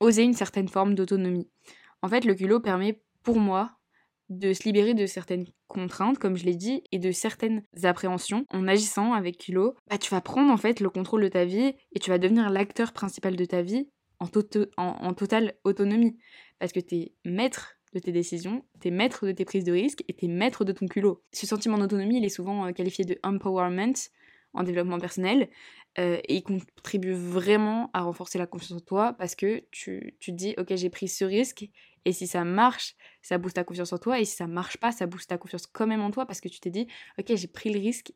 oser 0.00 0.22
une 0.22 0.34
certaine 0.34 0.68
forme 0.68 0.94
d'autonomie. 0.94 1.48
En 2.02 2.08
fait, 2.08 2.24
le 2.24 2.34
culot 2.34 2.60
permet 2.60 3.02
pour 3.22 3.38
moi 3.38 3.72
de 4.30 4.52
se 4.52 4.62
libérer 4.64 4.94
de 4.94 5.06
certaines 5.06 5.46
contraintes, 5.66 6.18
comme 6.18 6.36
je 6.36 6.44
l'ai 6.44 6.54
dit, 6.54 6.82
et 6.92 6.98
de 6.98 7.10
certaines 7.10 7.62
appréhensions. 7.82 8.46
En 8.50 8.66
agissant 8.68 9.12
avec 9.12 9.36
Kilo, 9.36 9.74
bah, 9.88 9.98
tu 9.98 10.10
vas 10.10 10.20
prendre 10.20 10.52
en 10.52 10.56
fait 10.56 10.80
le 10.80 10.88
contrôle 10.88 11.22
de 11.22 11.28
ta 11.28 11.44
vie 11.44 11.74
et 11.92 11.98
tu 11.98 12.10
vas 12.10 12.18
devenir 12.18 12.48
l'acteur 12.48 12.92
principal 12.92 13.36
de 13.36 13.44
ta 13.44 13.60
vie 13.62 13.88
en, 14.20 14.28
totale 15.14 15.54
autonomie. 15.64 16.16
Parce 16.58 16.72
que 16.72 16.80
tu 16.80 16.94
es 16.96 17.12
maître 17.24 17.76
de 17.92 17.98
tes 17.98 18.12
décisions, 18.12 18.64
tu 18.80 18.88
es 18.88 18.90
maître 18.90 19.26
de 19.26 19.32
tes 19.32 19.44
prises 19.44 19.64
de 19.64 19.72
risques 19.72 20.04
et 20.06 20.14
tu 20.14 20.26
es 20.26 20.28
maître 20.28 20.64
de 20.64 20.72
ton 20.72 20.86
culot. 20.86 21.22
Ce 21.32 21.46
sentiment 21.46 21.78
d'autonomie, 21.78 22.18
il 22.18 22.24
est 22.24 22.28
souvent 22.28 22.66
euh, 22.66 22.72
qualifié 22.72 23.04
de 23.04 23.18
empowerment 23.24 23.94
en 24.52 24.62
développement 24.62 24.98
personnel 24.98 25.48
euh, 25.98 26.18
et 26.24 26.36
il 26.36 26.42
contribue 26.42 27.12
vraiment 27.12 27.90
à 27.92 28.02
renforcer 28.02 28.38
la 28.38 28.46
confiance 28.46 28.80
en 28.80 28.84
toi 28.84 29.12
parce 29.14 29.34
que 29.34 29.64
tu, 29.70 30.14
tu 30.20 30.32
te 30.32 30.36
dis 30.36 30.54
ok 30.58 30.74
j'ai 30.76 30.90
pris 30.90 31.08
ce 31.08 31.24
risque 31.24 31.68
et 32.04 32.12
si 32.12 32.26
ça 32.26 32.44
marche 32.44 32.94
ça 33.22 33.38
booste 33.38 33.56
ta 33.56 33.64
confiance 33.64 33.92
en 33.92 33.98
toi 33.98 34.20
et 34.20 34.24
si 34.24 34.36
ça 34.36 34.46
marche 34.46 34.76
pas 34.78 34.92
ça 34.92 35.06
booste 35.06 35.28
ta 35.28 35.38
confiance 35.38 35.66
quand 35.66 35.86
même 35.86 36.00
en 36.00 36.10
toi 36.10 36.26
parce 36.26 36.40
que 36.40 36.48
tu 36.48 36.60
t'es 36.60 36.70
dit 36.70 36.86
ok 37.18 37.34
j'ai 37.34 37.48
pris 37.48 37.72
le 37.72 37.80
risque 37.80 38.12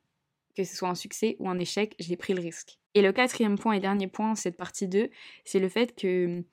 que 0.57 0.65
ce 0.65 0.77
soit 0.77 0.89
un 0.89 0.95
succès 0.95 1.37
ou 1.41 1.49
un 1.49 1.59
échec 1.59 1.95
j'ai 1.99 2.17
pris 2.17 2.33
le 2.33 2.41
risque. 2.41 2.79
Et 2.95 3.03
le 3.03 3.13
quatrième 3.13 3.59
point 3.59 3.73
et 3.73 3.81
dernier 3.81 4.07
point 4.07 4.35
cette 4.35 4.57
partie 4.57 4.89
2 4.89 5.11
c'est 5.45 5.61
le 5.61 5.69
fait 5.69 5.97
que 5.97 6.45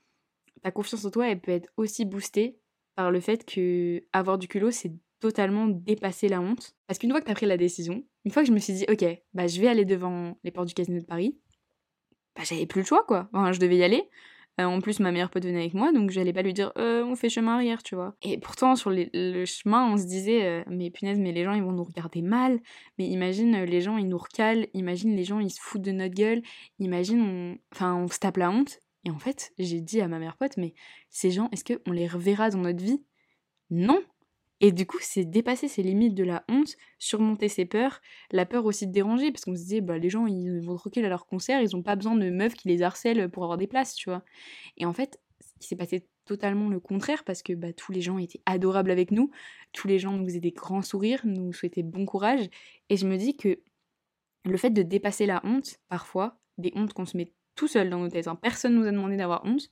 ta 0.63 0.71
confiance 0.71 1.05
en 1.05 1.11
toi 1.11 1.29
elle 1.29 1.39
peut 1.39 1.51
être 1.51 1.69
aussi 1.77 2.05
boostée 2.05 2.57
par 2.95 3.11
le 3.11 3.19
fait 3.19 3.45
que 3.45 4.03
avoir 4.11 4.37
du 4.37 4.47
culot 4.47 4.71
c'est 4.71 4.91
totalement 5.21 5.67
dépasser 5.67 6.27
la 6.27 6.41
honte. 6.41 6.75
Parce 6.87 6.99
qu'une 6.99 7.11
fois 7.11 7.21
que 7.21 7.25
tu 7.25 7.31
as 7.31 7.35
pris 7.35 7.45
la 7.45 7.57
décision, 7.57 8.03
une 8.25 8.31
fois 8.31 8.41
que 8.41 8.49
je 8.49 8.53
me 8.53 8.59
suis 8.59 8.73
dit, 8.73 8.85
ok, 8.89 9.05
bah 9.33 9.47
je 9.47 9.61
vais 9.61 9.67
aller 9.67 9.85
devant 9.85 10.37
les 10.43 10.51
portes 10.51 10.67
du 10.67 10.73
casino 10.73 10.99
de 10.99 11.05
Paris, 11.05 11.37
bah 12.35 12.43
j'avais 12.43 12.65
plus 12.65 12.81
le 12.81 12.85
choix 12.85 13.05
quoi. 13.07 13.29
Enfin, 13.31 13.53
je 13.53 13.59
devais 13.59 13.77
y 13.77 13.83
aller. 13.83 14.09
Euh, 14.59 14.65
en 14.65 14.81
plus, 14.81 14.99
ma 14.99 15.11
meilleure 15.11 15.29
pote 15.29 15.45
venait 15.45 15.61
avec 15.61 15.73
moi, 15.73 15.93
donc 15.93 16.09
j'allais 16.09 16.33
pas 16.33 16.41
lui 16.41 16.53
dire, 16.53 16.73
euh, 16.77 17.05
on 17.05 17.15
fait 17.15 17.29
chemin 17.29 17.55
arrière, 17.55 17.83
tu 17.83 17.95
vois. 17.95 18.15
Et 18.21 18.37
pourtant, 18.37 18.75
sur 18.75 18.89
le 18.91 19.45
chemin, 19.45 19.91
on 19.93 19.97
se 19.97 20.05
disait, 20.05 20.43
euh, 20.43 20.63
mais 20.67 20.89
punaise, 20.91 21.19
mais 21.19 21.31
les 21.31 21.45
gens 21.45 21.53
ils 21.53 21.63
vont 21.63 21.71
nous 21.71 21.85
regarder 21.85 22.21
mal. 22.21 22.59
Mais 22.97 23.07
imagine, 23.07 23.63
les 23.63 23.81
gens 23.81 23.97
ils 23.97 24.09
nous 24.09 24.17
recalent. 24.17 24.67
Imagine, 24.73 25.15
les 25.15 25.23
gens 25.23 25.39
ils 25.39 25.51
se 25.51 25.61
foutent 25.61 25.81
de 25.81 25.93
notre 25.93 26.13
gueule. 26.13 26.41
Imagine, 26.79 27.21
on... 27.21 27.57
enfin, 27.73 27.95
on 27.95 28.09
se 28.09 28.19
tape 28.19 28.37
la 28.37 28.51
honte. 28.51 28.79
Et 29.05 29.09
en 29.09 29.19
fait, 29.19 29.53
j'ai 29.57 29.79
dit 29.79 30.01
à 30.01 30.07
ma 30.07 30.19
meilleure 30.19 30.37
pote, 30.37 30.57
mais 30.57 30.73
ces 31.09 31.31
gens, 31.31 31.49
est-ce 31.51 31.63
qu'on 31.63 31.91
les 31.91 32.07
reverra 32.07 32.49
dans 32.49 32.59
notre 32.59 32.83
vie? 32.83 33.01
Non 33.69 34.03
et 34.63 34.71
du 34.71 34.85
coup, 34.85 34.99
c'est 35.01 35.25
dépasser 35.25 35.67
ces 35.67 35.81
limites 35.81 36.13
de 36.13 36.23
la 36.23 36.45
honte, 36.47 36.77
surmonter 36.99 37.49
ses 37.49 37.65
peurs, 37.65 37.99
la 38.31 38.45
peur 38.45 38.65
aussi 38.65 38.85
de 38.85 38.91
déranger, 38.91 39.31
parce 39.31 39.43
qu'on 39.43 39.55
se 39.55 39.61
disait, 39.61 39.81
bah, 39.81 39.97
les 39.97 40.11
gens, 40.11 40.27
ils 40.27 40.59
vont 40.61 40.75
troquer 40.75 41.03
à 41.03 41.09
leur 41.09 41.25
concert, 41.25 41.59
ils 41.61 41.75
ont 41.75 41.81
pas 41.81 41.95
besoin 41.95 42.15
de 42.15 42.29
meufs 42.29 42.53
qui 42.53 42.67
les 42.67 42.83
harcèlent 42.83 43.27
pour 43.29 43.43
avoir 43.43 43.57
des 43.57 43.65
places, 43.65 43.95
tu 43.95 44.11
vois. 44.11 44.23
Et 44.77 44.85
en 44.85 44.93
fait, 44.93 45.19
il 45.59 45.65
s'est 45.65 45.75
passé 45.75 46.07
totalement 46.25 46.69
le 46.69 46.79
contraire, 46.79 47.23
parce 47.23 47.41
que 47.41 47.53
bah, 47.53 47.73
tous 47.73 47.91
les 47.91 48.01
gens 48.01 48.19
étaient 48.19 48.41
adorables 48.45 48.91
avec 48.91 49.09
nous, 49.09 49.31
tous 49.73 49.87
les 49.87 49.97
gens 49.97 50.11
nous 50.11 50.25
faisaient 50.25 50.39
des 50.39 50.51
grands 50.51 50.83
sourires, 50.83 51.21
nous 51.25 51.51
souhaitaient 51.53 51.81
bon 51.81 52.05
courage, 52.05 52.47
et 52.89 52.97
je 52.97 53.07
me 53.07 53.17
dis 53.17 53.35
que 53.35 53.59
le 54.45 54.57
fait 54.57 54.69
de 54.69 54.83
dépasser 54.83 55.25
la 55.25 55.41
honte, 55.43 55.79
parfois, 55.89 56.37
des 56.59 56.71
hontes 56.75 56.93
qu'on 56.93 57.07
se 57.07 57.17
met 57.17 57.33
tout 57.55 57.67
seul 57.67 57.89
dans 57.89 57.99
nos 57.99 58.09
têtes, 58.09 58.27
hein, 58.27 58.35
personne 58.35 58.75
nous 58.75 58.85
a 58.85 58.91
demandé 58.91 59.17
d'avoir 59.17 59.43
honte, 59.43 59.71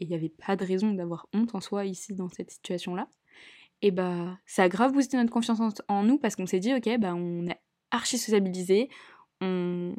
et 0.00 0.06
il 0.06 0.08
n'y 0.08 0.16
avait 0.16 0.28
pas 0.28 0.56
de 0.56 0.64
raison 0.64 0.92
d'avoir 0.92 1.28
honte 1.32 1.54
en 1.54 1.60
soi 1.60 1.84
ici 1.84 2.14
dans 2.14 2.28
cette 2.28 2.50
situation-là 2.50 3.08
et 3.84 3.90
bah 3.90 4.38
ça 4.46 4.62
a 4.62 4.68
grave 4.70 4.92
boosté 4.92 5.18
notre 5.18 5.30
confiance 5.30 5.60
en, 5.88 6.02
nous 6.04 6.18
parce 6.18 6.36
qu'on 6.36 6.46
s'est 6.46 6.58
dit 6.58 6.74
ok 6.74 6.98
bah 6.98 7.14
on 7.14 7.46
est 7.46 7.60
archi 7.90 8.16
sociabilisé 8.16 8.88
on 9.42 9.94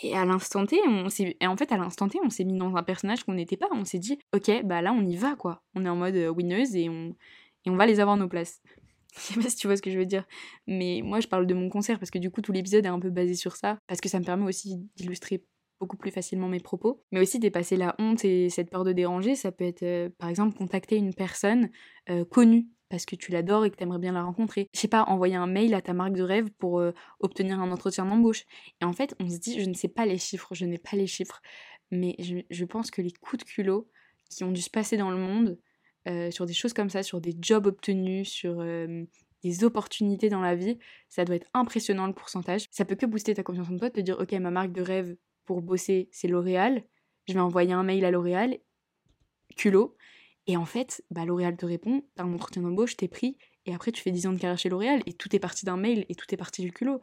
et 0.00 0.16
à 0.16 0.24
l'instant 0.24 0.64
T 0.64 0.78
on 0.86 1.08
s'est 1.08 1.36
et 1.40 1.46
en 1.48 1.56
fait 1.56 1.72
à 1.72 1.76
l'instant 1.76 2.08
T 2.08 2.20
on 2.24 2.30
s'est 2.30 2.44
mis 2.44 2.56
dans 2.56 2.76
un 2.76 2.84
personnage 2.84 3.24
qu'on 3.24 3.32
n'était 3.32 3.56
pas. 3.56 3.66
On 3.72 3.84
s'est 3.84 3.98
dit 3.98 4.20
ok 4.32 4.62
bah 4.64 4.82
là 4.82 4.92
on 4.92 5.04
y 5.04 5.16
va 5.16 5.34
quoi. 5.34 5.64
On 5.74 5.84
est 5.84 5.88
en 5.88 5.96
mode 5.96 6.14
euh, 6.14 6.28
winneuse 6.28 6.76
et 6.76 6.88
on 6.88 7.16
et 7.64 7.70
on 7.70 7.76
va 7.76 7.86
les 7.86 7.98
avoir 7.98 8.16
nos 8.16 8.28
places. 8.28 8.62
Je 9.16 9.20
sais 9.20 9.34
pas 9.34 9.50
si 9.50 9.56
tu 9.56 9.66
vois 9.66 9.76
ce 9.76 9.82
que 9.82 9.90
je 9.90 9.98
veux 9.98 10.06
dire 10.06 10.24
mais 10.68 11.00
moi 11.02 11.18
je 11.18 11.26
parle 11.26 11.46
de 11.46 11.54
mon 11.54 11.68
concert 11.68 11.98
parce 11.98 12.12
que 12.12 12.18
du 12.20 12.30
coup 12.30 12.40
tout 12.40 12.52
l'épisode 12.52 12.84
est 12.84 12.88
un 12.88 13.00
peu 13.00 13.10
basé 13.10 13.34
sur 13.34 13.56
ça 13.56 13.80
parce 13.88 14.00
que 14.00 14.08
ça 14.08 14.20
me 14.20 14.24
permet 14.24 14.44
aussi 14.44 14.76
d'illustrer 14.96 15.42
beaucoup 15.80 15.96
plus 15.96 16.10
facilement 16.10 16.48
mes 16.48 16.60
propos. 16.60 17.02
Mais 17.12 17.20
aussi 17.20 17.38
dépasser 17.38 17.76
la 17.76 17.94
honte 17.98 18.24
et 18.24 18.50
cette 18.50 18.70
peur 18.70 18.84
de 18.84 18.92
déranger, 18.92 19.34
ça 19.34 19.52
peut 19.52 19.64
être 19.64 19.82
euh, 19.82 20.08
par 20.18 20.28
exemple 20.28 20.56
contacter 20.56 20.96
une 20.96 21.14
personne 21.14 21.70
euh, 22.10 22.24
connue 22.24 22.68
parce 22.88 23.04
que 23.04 23.16
tu 23.16 23.32
l'adores 23.32 23.66
et 23.66 23.70
que 23.70 23.76
tu 23.76 23.82
aimerais 23.82 23.98
bien 23.98 24.12
la 24.12 24.22
rencontrer. 24.22 24.68
Je 24.74 24.80
sais 24.80 24.88
pas, 24.88 25.04
envoyer 25.04 25.36
un 25.36 25.46
mail 25.46 25.74
à 25.74 25.82
ta 25.82 25.92
marque 25.92 26.14
de 26.14 26.22
rêve 26.22 26.50
pour 26.58 26.80
euh, 26.80 26.92
obtenir 27.20 27.60
un 27.60 27.70
entretien 27.70 28.06
d'embauche. 28.06 28.44
Et 28.80 28.84
en 28.84 28.92
fait, 28.92 29.14
on 29.20 29.28
se 29.28 29.36
dit, 29.36 29.60
je 29.60 29.68
ne 29.68 29.74
sais 29.74 29.88
pas 29.88 30.06
les 30.06 30.18
chiffres, 30.18 30.54
je 30.54 30.64
n'ai 30.64 30.78
pas 30.78 30.96
les 30.96 31.06
chiffres, 31.06 31.42
mais 31.90 32.16
je, 32.18 32.64
pense 32.64 32.90
que 32.90 33.02
les 33.02 33.12
coups 33.12 33.44
de 33.44 33.50
culot 33.50 33.88
qui 34.30 34.44
ont 34.44 34.52
dû 34.52 34.62
se 34.62 34.70
passer 34.70 34.96
dans 34.96 35.10
le 35.10 35.16
monde, 35.18 35.58
sur 36.30 36.46
des 36.46 36.54
choses 36.54 36.72
comme 36.72 36.88
ça, 36.88 37.02
sur 37.02 37.20
des 37.20 37.36
jobs 37.38 37.66
obtenus, 37.66 38.28
sur 38.28 38.64
des 39.42 39.64
opportunités 39.64 40.28
dans 40.28 40.40
la 40.40 40.54
vie, 40.54 40.78
ça 41.08 41.24
doit 41.24 41.36
être 41.36 41.48
impressionnant 41.54 42.06
le 42.06 42.14
pourcentage. 42.14 42.66
Ça 42.70 42.84
peut 42.84 42.94
que 42.94 43.06
booster 43.06 43.34
ta 43.34 43.42
confiance 43.42 43.68
en 43.70 43.76
toi, 43.76 43.88
de 43.88 43.94
te 43.94 44.00
dire, 44.00 44.18
ok, 44.18 44.32
ma 44.32 44.50
marque 44.50 44.72
de 44.72 44.82
rêve, 44.82 45.16
pour 45.48 45.62
bosser, 45.62 46.10
c'est 46.12 46.28
L'Oréal. 46.28 46.84
Je 47.26 47.32
vais 47.32 47.40
envoyer 47.40 47.72
un 47.72 47.82
mail 47.82 48.04
à 48.04 48.10
L'Oréal, 48.10 48.58
culot. 49.56 49.96
Et 50.46 50.58
en 50.58 50.66
fait, 50.66 51.02
bah, 51.10 51.24
L'Oréal 51.24 51.56
te 51.56 51.64
répond, 51.64 52.04
t'as 52.14 52.24
un 52.24 52.34
entretien 52.34 52.60
d'embauche, 52.60 52.98
t'es 52.98 53.08
pris, 53.08 53.38
et 53.64 53.74
après 53.74 53.90
tu 53.90 54.02
fais 54.02 54.10
10 54.10 54.26
ans 54.26 54.34
de 54.34 54.38
carrière 54.38 54.58
chez 54.58 54.68
L'Oréal, 54.68 55.00
et 55.06 55.14
tout 55.14 55.34
est 55.34 55.38
parti 55.38 55.64
d'un 55.64 55.78
mail, 55.78 56.04
et 56.10 56.14
tout 56.14 56.26
est 56.34 56.36
parti 56.36 56.60
du 56.60 56.70
culot. 56.70 57.00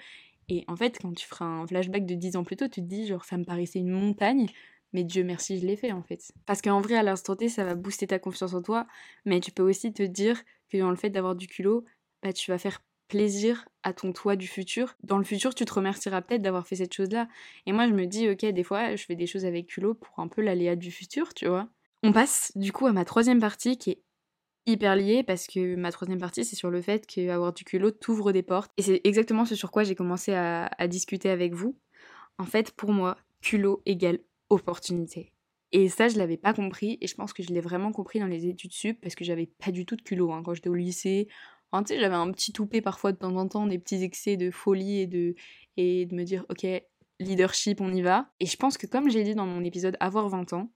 Et 0.47 0.63
en 0.67 0.75
fait, 0.75 0.99
quand 1.01 1.11
tu 1.13 1.25
feras 1.25 1.45
un 1.45 1.65
flashback 1.65 2.05
de 2.05 2.13
10 2.13 2.35
ans 2.35 2.43
plus 2.43 2.55
tôt, 2.55 2.67
tu 2.67 2.81
te 2.81 2.85
dis, 2.85 3.07
genre, 3.07 3.25
ça 3.25 3.35
me 3.35 3.45
paraissait 3.45 3.79
une 3.79 3.89
montagne, 3.89 4.47
mais 4.93 5.03
Dieu 5.03 5.23
merci, 5.23 5.59
je 5.59 5.65
l'ai 5.65 5.75
fait 5.75 5.91
en 5.91 6.03
fait. 6.03 6.31
Parce 6.45 6.61
qu'en 6.61 6.81
vrai, 6.81 6.97
à 6.97 7.03
l'instant 7.03 7.35
T, 7.35 7.49
ça 7.49 7.65
va 7.65 7.73
booster 7.73 8.05
ta 8.05 8.19
confiance 8.19 8.53
en 8.53 8.61
toi, 8.61 8.85
mais 9.25 9.39
tu 9.39 9.51
peux 9.51 9.63
aussi 9.63 9.91
te 9.91 10.03
dire 10.03 10.39
que 10.69 10.77
dans 10.77 10.91
le 10.91 10.97
fait 10.97 11.09
d'avoir 11.09 11.35
du 11.35 11.47
culot, 11.47 11.83
bah, 12.21 12.31
tu 12.31 12.51
vas 12.51 12.59
faire 12.59 12.79
plaisir 13.15 13.69
à 13.83 13.93
ton 13.93 14.11
toi 14.11 14.35
du 14.35 14.45
futur. 14.45 14.97
Dans 15.01 15.17
le 15.17 15.23
futur, 15.23 15.55
tu 15.55 15.63
te 15.63 15.73
remercieras 15.73 16.21
peut-être 16.21 16.41
d'avoir 16.41 16.67
fait 16.67 16.75
cette 16.75 16.93
chose-là. 16.93 17.29
Et 17.65 17.71
moi, 17.71 17.87
je 17.87 17.93
me 17.93 18.07
dis, 18.07 18.27
ok, 18.27 18.45
des 18.45 18.63
fois, 18.63 18.93
je 18.97 19.05
fais 19.05 19.15
des 19.15 19.25
choses 19.25 19.45
avec 19.45 19.67
culot 19.67 19.93
pour 19.93 20.19
un 20.19 20.27
peu 20.27 20.41
l'aléa 20.41 20.75
du 20.75 20.91
futur, 20.91 21.33
tu 21.33 21.47
vois. 21.47 21.69
On 22.03 22.11
passe 22.11 22.51
du 22.55 22.73
coup 22.73 22.87
à 22.87 22.91
ma 22.91 23.05
troisième 23.05 23.39
partie 23.39 23.77
qui 23.77 23.91
est 23.91 24.01
hyper 24.65 24.97
liée 24.97 25.23
parce 25.23 25.47
que 25.47 25.77
ma 25.77 25.93
troisième 25.93 26.19
partie, 26.19 26.43
c'est 26.43 26.57
sur 26.57 26.69
le 26.69 26.81
fait 26.81 27.07
qu'avoir 27.07 27.53
du 27.53 27.63
culot 27.63 27.91
t'ouvre 27.91 28.33
des 28.33 28.43
portes. 28.43 28.73
Et 28.75 28.81
c'est 28.81 28.99
exactement 29.05 29.45
ce 29.45 29.55
sur 29.55 29.71
quoi 29.71 29.85
j'ai 29.85 29.95
commencé 29.95 30.33
à, 30.33 30.69
discuter 30.89 31.29
avec 31.29 31.53
vous. 31.53 31.79
En 32.37 32.45
fait, 32.45 32.71
pour 32.71 32.91
moi, 32.91 33.15
culot 33.39 33.81
égale 33.85 34.19
opportunité. 34.49 35.31
Et 35.71 35.87
ça, 35.87 36.09
je 36.09 36.17
l'avais 36.17 36.37
pas 36.37 36.53
compris, 36.53 36.97
et 36.99 37.07
je 37.07 37.15
pense 37.15 37.31
que 37.31 37.43
je 37.43 37.49
l'ai 37.49 37.61
vraiment 37.61 37.93
compris 37.93 38.19
dans 38.19 38.27
les 38.27 38.45
études 38.45 38.73
sup, 38.73 38.99
parce 39.01 39.15
que 39.15 39.23
j'avais 39.23 39.45
pas 39.45 39.71
du 39.71 39.85
tout 39.85 39.95
de 39.95 40.01
culot. 40.01 40.31
Hein. 40.31 40.41
Quand 40.43 40.53
j'étais 40.53 40.69
au 40.69 40.75
lycée, 40.75 41.27
j'avais 41.87 42.15
un 42.15 42.31
petit 42.31 42.51
toupet 42.51 42.81
parfois 42.81 43.11
de 43.11 43.17
temps 43.17 43.35
en 43.35 43.47
temps, 43.47 43.67
des 43.67 43.79
petits 43.79 44.03
excès 44.03 44.37
de 44.37 44.51
folie 44.51 44.99
et 44.99 45.07
de, 45.07 45.35
et 45.77 46.05
de 46.05 46.15
me 46.15 46.23
dire, 46.23 46.45
ok, 46.49 46.65
leadership, 47.19 47.81
on 47.81 47.91
y 47.93 48.01
va. 48.01 48.29
Et 48.39 48.45
je 48.45 48.57
pense 48.57 48.77
que 48.77 48.87
comme 48.87 49.09
j'ai 49.09 49.23
dit 49.23 49.35
dans 49.35 49.45
mon 49.45 49.63
épisode 49.63 49.97
Avoir 49.99 50.29
20 50.29 50.53
ans, 50.53 50.71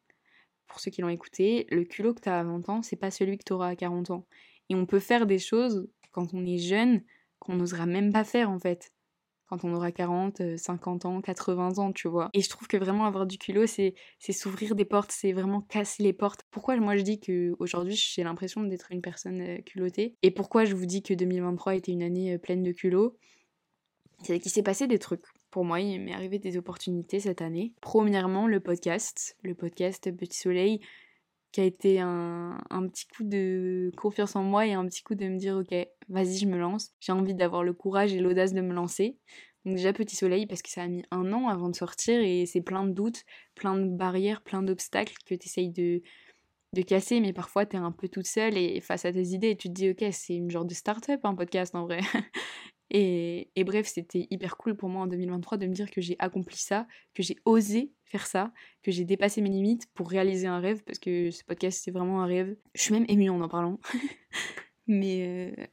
pour 0.68 0.80
ceux 0.80 0.92
qui 0.92 1.02
l'ont 1.02 1.10
écouté, 1.10 1.68
le 1.70 1.84
culot 1.84 2.14
que 2.14 2.22
t'as 2.22 2.40
à 2.40 2.44
20 2.44 2.70
ans, 2.70 2.82
c'est 2.82 2.96
pas 2.96 3.12
celui 3.12 3.38
que 3.38 3.44
t'auras 3.44 3.70
à 3.70 3.76
40 3.76 4.12
ans. 4.12 4.26
Et 4.70 4.76
on 4.76 4.86
peut 4.86 5.00
faire 5.00 5.26
des 5.26 5.40
choses 5.40 5.88
quand 6.12 6.34
on 6.34 6.46
est 6.46 6.58
jeune 6.60 7.04
qu'on 7.40 7.56
n'osera 7.56 7.86
même 7.86 8.12
pas 8.14 8.24
faire 8.24 8.50
en 8.50 8.60
fait 8.60 8.92
quand 9.50 9.66
on 9.66 9.74
aura 9.74 9.92
40, 9.92 10.58
50 10.58 11.06
euh, 11.06 11.08
ans, 11.08 11.22
80 11.22 11.80
ans, 11.80 11.92
tu 11.92 12.08
vois. 12.08 12.30
Et 12.34 12.42
je 12.42 12.50
trouve 12.50 12.68
que 12.68 12.78
vraiment 12.78 13.06
avoir 13.06 13.26
du 13.26 13.38
culot, 13.40 13.66
c'est 13.66 13.96
s'ouvrir 14.20 14.76
des 14.76 14.86
portes, 14.86 15.12
c'est 15.12 15.34
vraiment 15.34 15.62
casser 15.62 16.04
les 16.04 16.14
portes. 16.14 16.44
Pourquoi 16.52 16.78
moi 16.78 16.96
je 16.96 17.02
dis 17.02 17.20
que 17.20 17.56
aujourd'hui 17.60 17.96
j'ai 17.96 18.24
l'impression 18.24 18.62
d'être 18.64 18.92
une 18.92 19.02
personne 19.02 19.42
euh, 19.42 19.58
culottée? 19.62 20.16
Et 20.22 20.32
pourquoi 20.32 20.66
je 20.66 20.76
vous 20.76 20.86
dis 20.86 21.02
que 21.02 21.16
2023 21.16 21.76
était 21.76 21.92
une 21.92 22.04
année 22.04 22.36
euh, 22.36 22.38
pleine 22.38 22.62
de 22.62 22.72
culot? 22.72 23.18
C'est 24.22 24.40
qu'il 24.40 24.52
s'est 24.52 24.64
passé 24.64 24.86
des 24.86 25.00
trucs. 25.00 25.24
Pour 25.50 25.66
moi, 25.66 25.80
il 25.80 26.00
m'est 26.00 26.14
arrivé 26.14 26.38
des 26.38 26.58
opportunités 26.58 27.20
cette 27.20 27.42
année. 27.42 27.74
Premièrement, 27.82 28.46
le 28.46 28.60
podcast, 28.60 29.36
le 29.42 29.56
podcast 29.56 30.16
Petit 30.16 30.38
Soleil, 30.38 30.82
qui 31.52 31.62
a 31.62 31.64
été 31.64 32.00
un, 32.00 32.60
un, 32.70 32.88
petit 32.88 33.08
coup 33.08 33.24
de 33.24 33.92
confiance 33.98 34.36
en 34.36 34.44
moi 34.44 34.68
et 34.68 34.74
un 34.74 34.86
petit 34.86 35.02
coup 35.02 35.16
de 35.16 35.26
me 35.28 35.38
dire 35.38 35.56
ok 35.58 35.76
vas-y 36.10 36.38
je 36.38 36.46
me 36.46 36.58
lance. 36.58 36.92
J'ai 37.00 37.12
envie 37.12 37.36
d'avoir 37.36 37.64
le 37.64 37.74
courage 37.74 38.14
et 38.14 38.20
l'audace 38.20 38.54
de 38.54 38.62
me 38.62 38.74
lancer. 38.74 39.18
Donc 39.66 39.76
déjà 39.76 39.94
petit 39.94 40.16
soleil 40.16 40.46
parce 40.46 40.62
que 40.62 40.70
ça 40.70 40.84
a 40.84 40.88
mis 40.88 41.04
un 41.12 41.34
an 41.34 41.48
avant 41.48 41.70
de 41.70 41.76
sortir 41.76 42.22
et 42.22 42.46
c'est 42.46 42.62
plein 42.62 42.86
de 42.86 42.94
doutes 42.94 43.26
plein 43.56 43.76
de 43.76 43.90
barrières 43.90 44.42
plein 44.42 44.64
d'obstacles 44.64 45.16
que 45.26 45.36
tu 45.36 45.48
essayes 45.48 45.70
de, 45.70 46.02
de 46.74 46.82
casser 46.82 47.20
mais 47.20 47.34
parfois 47.34 47.66
tu 47.66 47.76
es 47.76 47.80
un 47.80 47.92
peu 47.92 48.08
toute 48.08 48.28
seule 48.28 48.58
et 48.58 48.80
face 48.80 49.04
à 49.04 49.12
tes 49.12 49.28
idées 49.28 49.58
tu 49.58 49.68
te 49.68 49.74
dis 49.74 49.90
ok 49.90 50.06
c'est 50.12 50.36
une 50.36 50.50
genre 50.50 50.66
de 50.66 50.74
start-up 50.74 51.20
un 51.24 51.36
podcast 51.36 51.76
en 51.76 51.84
vrai 51.84 52.00
Et, 52.92 53.64
bref, 53.66 53.88
c'était 53.88 54.28
hyper 54.32 54.58
cool 54.58 54.76
pour 54.76 54.90
moi 54.90 55.04
en 55.04 55.08
2023 55.08 55.58
de 55.58 55.68
me 55.68 55.74
dire 55.74 55.92
que 55.92 56.02
j'ai 56.02 56.16
accompli 56.20 56.58
ça, 56.58 56.88
que 57.14 57.22
j'ai 57.22 57.38
osé 57.46 57.94
faire 58.06 58.26
ça, 58.26 58.52
que 58.82 58.92
j'ai 58.92 59.06
dépassé 59.06 59.42
mes 59.42 59.50
limites 59.50 59.86
pour 59.94 60.10
réaliser 60.10 60.48
un 60.48 60.60
rêve, 60.60 60.84
parce 60.84 60.98
que 60.98 61.30
ce 61.30 61.44
podcast 61.44 61.82
c'est 61.84 61.92
vraiment 61.92 62.24
un 62.24 62.26
rêve. 62.26 62.56
Je 62.74 62.82
suis 62.82 62.94
même 62.94 63.06
émue 63.08 63.30
en 63.30 63.40
en 63.42 63.50
parlant. 63.50 63.80
mais, 64.88 65.54
euh, 65.60 65.66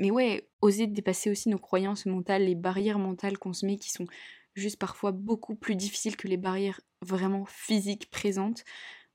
mais 0.00 0.10
ouais, 0.10 0.48
oser 0.60 0.88
dépasser 0.88 1.30
aussi 1.30 1.48
nos 1.48 1.58
croyances 1.58 2.06
mentales, 2.06 2.44
les 2.44 2.56
barrières 2.56 2.98
mentales 2.98 3.38
qu'on 3.38 3.52
se 3.52 3.64
met 3.64 3.76
qui 3.76 3.90
sont 3.90 4.06
juste 4.54 4.78
parfois 4.78 5.12
beaucoup 5.12 5.54
plus 5.54 5.76
difficiles 5.76 6.16
que 6.16 6.26
les 6.26 6.36
barrières 6.36 6.80
vraiment 7.02 7.44
physiques 7.44 8.10
présentes. 8.10 8.64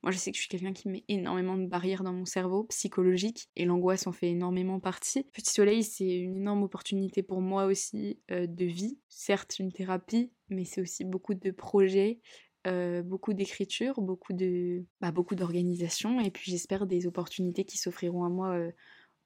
Moi, 0.03 0.11
je 0.11 0.17
sais 0.17 0.31
que 0.31 0.37
je 0.37 0.41
suis 0.41 0.49
quelqu'un 0.49 0.73
qui 0.73 0.89
met 0.89 1.03
énormément 1.07 1.57
de 1.57 1.67
barrières 1.67 2.03
dans 2.03 2.13
mon 2.13 2.25
cerveau 2.25 2.63
psychologique 2.65 3.49
et 3.55 3.65
l'angoisse 3.65 4.07
en 4.07 4.11
fait 4.11 4.29
énormément 4.29 4.79
partie. 4.79 5.23
Petit 5.31 5.53
Soleil, 5.53 5.83
c'est 5.83 6.09
une 6.09 6.37
énorme 6.37 6.63
opportunité 6.63 7.21
pour 7.21 7.41
moi 7.41 7.65
aussi 7.65 8.19
euh, 8.31 8.47
de 8.47 8.65
vie. 8.65 8.97
Certes, 9.09 9.59
une 9.59 9.71
thérapie, 9.71 10.31
mais 10.49 10.65
c'est 10.65 10.81
aussi 10.81 11.05
beaucoup 11.05 11.35
de 11.35 11.51
projets, 11.51 12.19
euh, 12.65 13.03
beaucoup 13.03 13.33
d'écriture, 13.33 14.01
beaucoup 14.01 14.33
de, 14.33 14.83
bah, 15.01 15.11
beaucoup 15.11 15.35
d'organisation 15.35 16.19
et 16.19 16.31
puis 16.31 16.51
j'espère 16.51 16.87
des 16.87 17.05
opportunités 17.05 17.63
qui 17.63 17.77
s'offriront 17.77 18.23
à 18.23 18.29
moi 18.29 18.55
euh, 18.55 18.71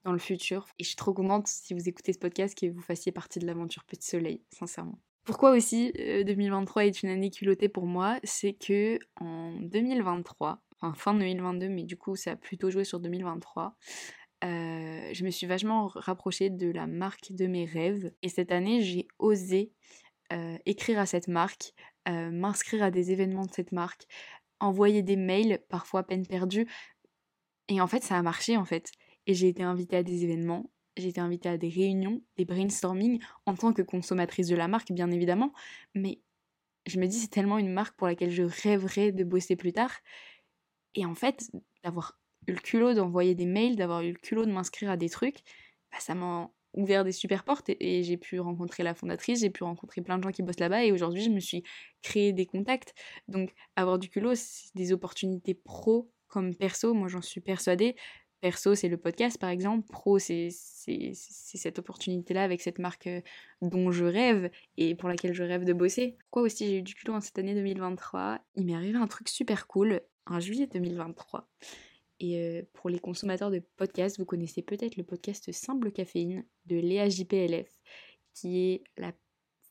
dans 0.04 0.12
le 0.12 0.20
futur. 0.20 0.68
Et 0.78 0.84
je 0.84 0.90
suis 0.90 0.98
trop 0.98 1.14
contente 1.14 1.48
si 1.48 1.74
vous 1.74 1.88
écoutez 1.88 2.12
ce 2.12 2.20
podcast 2.20 2.58
que 2.58 2.68
vous 2.68 2.82
fassiez 2.82 3.14
partie 3.14 3.40
de 3.40 3.46
l'aventure 3.46 3.86
Petit 3.86 4.08
Soleil, 4.08 4.44
sincèrement. 4.52 5.00
Pourquoi 5.26 5.52
aussi 5.52 5.92
2023 5.94 6.86
est 6.86 7.02
une 7.02 7.10
année 7.10 7.32
culottée 7.32 7.68
pour 7.68 7.88
moi, 7.88 8.20
c'est 8.24 8.54
que 8.54 9.00
en 9.20 9.54
2023, 9.60 10.62
enfin 10.80 10.94
fin 10.94 11.14
2022, 11.16 11.68
mais 11.68 11.84
du 11.84 11.98
coup 11.98 12.16
ça 12.16 12.32
a 12.32 12.36
plutôt 12.36 12.70
joué 12.70 12.84
sur 12.84 13.00
2023. 13.00 13.76
Euh, 14.44 15.10
je 15.14 15.24
me 15.24 15.32
suis 15.32 15.48
vachement 15.48 15.88
rapprochée 15.88 16.50
de 16.50 16.70
la 16.70 16.86
marque 16.86 17.32
de 17.32 17.48
mes 17.48 17.66
rêves 17.66 18.12
et 18.22 18.30
cette 18.30 18.52
année 18.52 18.82
j'ai 18.82 19.08
osé 19.18 19.72
euh, 20.34 20.58
écrire 20.66 21.00
à 21.00 21.06
cette 21.06 21.28
marque, 21.28 21.74
euh, 22.08 22.30
m'inscrire 22.32 22.84
à 22.84 22.92
des 22.92 23.12
événements 23.12 23.46
de 23.46 23.52
cette 23.52 23.72
marque, 23.72 24.04
envoyer 24.60 25.02
des 25.02 25.16
mails 25.16 25.60
parfois 25.70 26.04
peine 26.04 26.28
perdue 26.28 26.68
et 27.70 27.82
en 27.82 27.88
fait 27.88 28.04
ça 28.04 28.18
a 28.18 28.22
marché 28.22 28.58
en 28.58 28.66
fait 28.66 28.92
et 29.26 29.34
j'ai 29.34 29.48
été 29.48 29.64
invitée 29.64 29.98
à 29.98 30.04
des 30.04 30.24
événements, 30.24 30.70
j'ai 30.98 31.10
été 31.10 31.22
invitée 31.22 31.50
à 31.50 31.58
des 31.58 31.70
réunions, 31.70 32.22
des 32.38 32.46
brainstorming 32.46 33.20
en 33.46 33.56
tant 33.56 33.74
que 33.74 33.82
consommatrice 33.82 34.48
de 34.48 34.56
la 34.56 34.68
marque 34.68 34.92
bien 34.92 35.12
évidemment, 35.12 35.54
mais 35.94 36.20
je 36.86 37.00
me 37.00 37.08
dis 37.08 37.18
c'est 37.18 37.30
tellement 37.30 37.58
une 37.58 37.72
marque 37.72 37.96
pour 37.98 38.08
laquelle 38.08 38.32
je 38.32 38.44
rêverais 38.44 39.12
de 39.12 39.24
bosser 39.24 39.56
plus 39.56 39.74
tard 39.74 39.92
et 40.96 41.06
en 41.06 41.16
fait, 41.16 41.52
d'avoir 41.84 42.18
eu 42.48 42.54
le 42.54 42.60
culot 42.60 42.94
d'envoyer 42.94 43.36
des 43.36 43.46
mails, 43.46 43.76
d'avoir 43.76 44.02
eu 44.02 44.12
le 44.12 44.18
culot 44.18 44.46
de 44.46 44.52
m'inscrire 44.52 44.90
à 44.90 44.98
des 44.98 45.10
trucs, 45.10 45.40
bah, 45.92 46.00
ça 46.00 46.16
m'a 46.16 46.50
ouvert 46.74 47.04
des 47.04 47.12
super 47.12 47.44
portes 47.44 47.70
et, 47.70 48.04
j'ai 48.04 48.18
pu 48.18 48.40
rencontrer 48.40 48.84
la 48.84 48.94
fondatrice, 48.94 49.42
j'ai 49.42 49.50
pu 49.50 49.64
rencontrer 49.64 50.02
plein 50.02 50.18
de 50.18 50.24
gens 50.24 50.32
qui 50.32 50.44
bossent 50.44 50.60
là-bas 50.60 50.84
et 50.84 50.92
aujourd'hui 50.92 51.24
je 51.24 51.30
me 51.30 51.40
suis 51.40 51.64
créé 52.02 52.34
des 52.34 52.46
contacts. 52.46 52.94
Donc 53.28 53.54
avoir 53.76 54.00
du 54.00 54.10
culot, 54.10 54.36
c'est 54.36 54.76
des 54.76 54.92
opportunités 54.92 55.54
pro 55.54 56.12
comme 56.28 56.56
perso, 56.56 56.94
moi 56.94 57.08
j'en 57.08 57.22
suis 57.22 57.42
persuadée. 57.42 57.96
Perso, 58.42 58.76
c'est 58.76 58.90
le 58.90 58.98
podcast 58.98 59.40
par 59.40 59.50
exemple. 59.50 59.88
Pro, 59.90 60.20
c'est 60.20 60.50
cette 60.52 61.80
opportunité-là 61.80 62.44
avec 62.44 62.62
cette 62.62 62.80
marque 62.80 63.08
euh, 63.08 63.22
dont 63.62 63.92
je 63.92 64.06
rêve 64.06 64.52
et 64.78 64.96
pour 64.96 65.10
laquelle 65.10 65.34
je 65.34 65.44
rêve 65.44 65.66
de 65.66 65.74
bosser. 65.74 66.18
Pourquoi 66.20 66.44
aussi 66.44 66.68
j'ai 66.68 66.78
eu 66.78 66.82
du 66.82 66.96
culot 66.96 67.16
en 67.16 67.22
cette 67.22 67.40
année 67.40 67.56
2023 67.56 68.40
Il 68.56 68.66
m'est 68.66 68.76
arrivé 68.76 68.98
un 68.98 69.08
truc 69.08 69.30
super 69.30 69.68
cool 69.68 70.02
en 70.28 70.40
juillet 70.40 70.68
2023. 70.68 71.48
Et 72.20 72.40
euh, 72.40 72.62
pour 72.74 72.90
les 72.90 73.00
consommateurs 73.00 73.52
de 73.52 73.62
podcasts, 73.78 74.18
vous 74.20 74.26
connaissez 74.26 74.62
peut-être 74.62 74.96
le 74.96 75.04
podcast 75.04 75.52
Simple 75.52 75.92
Caféine 75.92 76.46
de 76.66 76.78
Léa 76.78 77.10
JPLF, 77.10 77.68
qui 78.34 78.60
est 78.60 78.84
la 78.98 79.12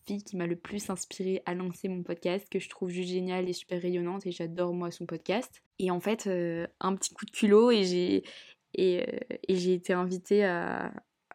fille 0.07 0.23
qui 0.23 0.37
m'a 0.37 0.47
le 0.47 0.57
plus 0.57 0.91
inspirée 0.91 1.43
à 1.47 1.55
lancer 1.55 1.89
mon 1.89 2.03
podcast, 2.03 2.47
que 2.51 2.59
je 2.59 2.69
trouve 2.69 2.91
juste 2.91 3.09
géniale 3.09 3.49
et 3.49 3.55
super 3.55 3.81
rayonnante, 3.81 4.27
et 4.27 4.33
j'adore 4.33 4.75
moi 4.75 4.91
son 4.91 5.07
podcast. 5.07 5.63
Et 5.79 5.91
en 5.91 6.01
fait, 6.01 6.27
euh, 6.27 6.67
un 6.81 6.95
petit 6.95 7.15
coup 7.15 7.25
de 7.25 7.31
culot, 7.31 7.71
et 7.71 7.85
j'ai, 7.85 8.25
et, 8.75 9.03
euh, 9.03 9.37
et 9.49 9.57
j'ai 9.57 9.75
été 9.75 9.93
invitée 9.93 10.45
à, 10.45 10.93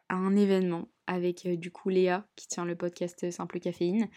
un 0.09 0.35
événement 0.35 0.87
avec 1.07 1.47
du 1.47 1.71
coup 1.71 1.89
Léa, 1.89 2.25
qui 2.35 2.47
tient 2.47 2.65
le 2.65 2.75
podcast 2.75 3.29
Simple 3.29 3.59
Caféine, 3.59 4.09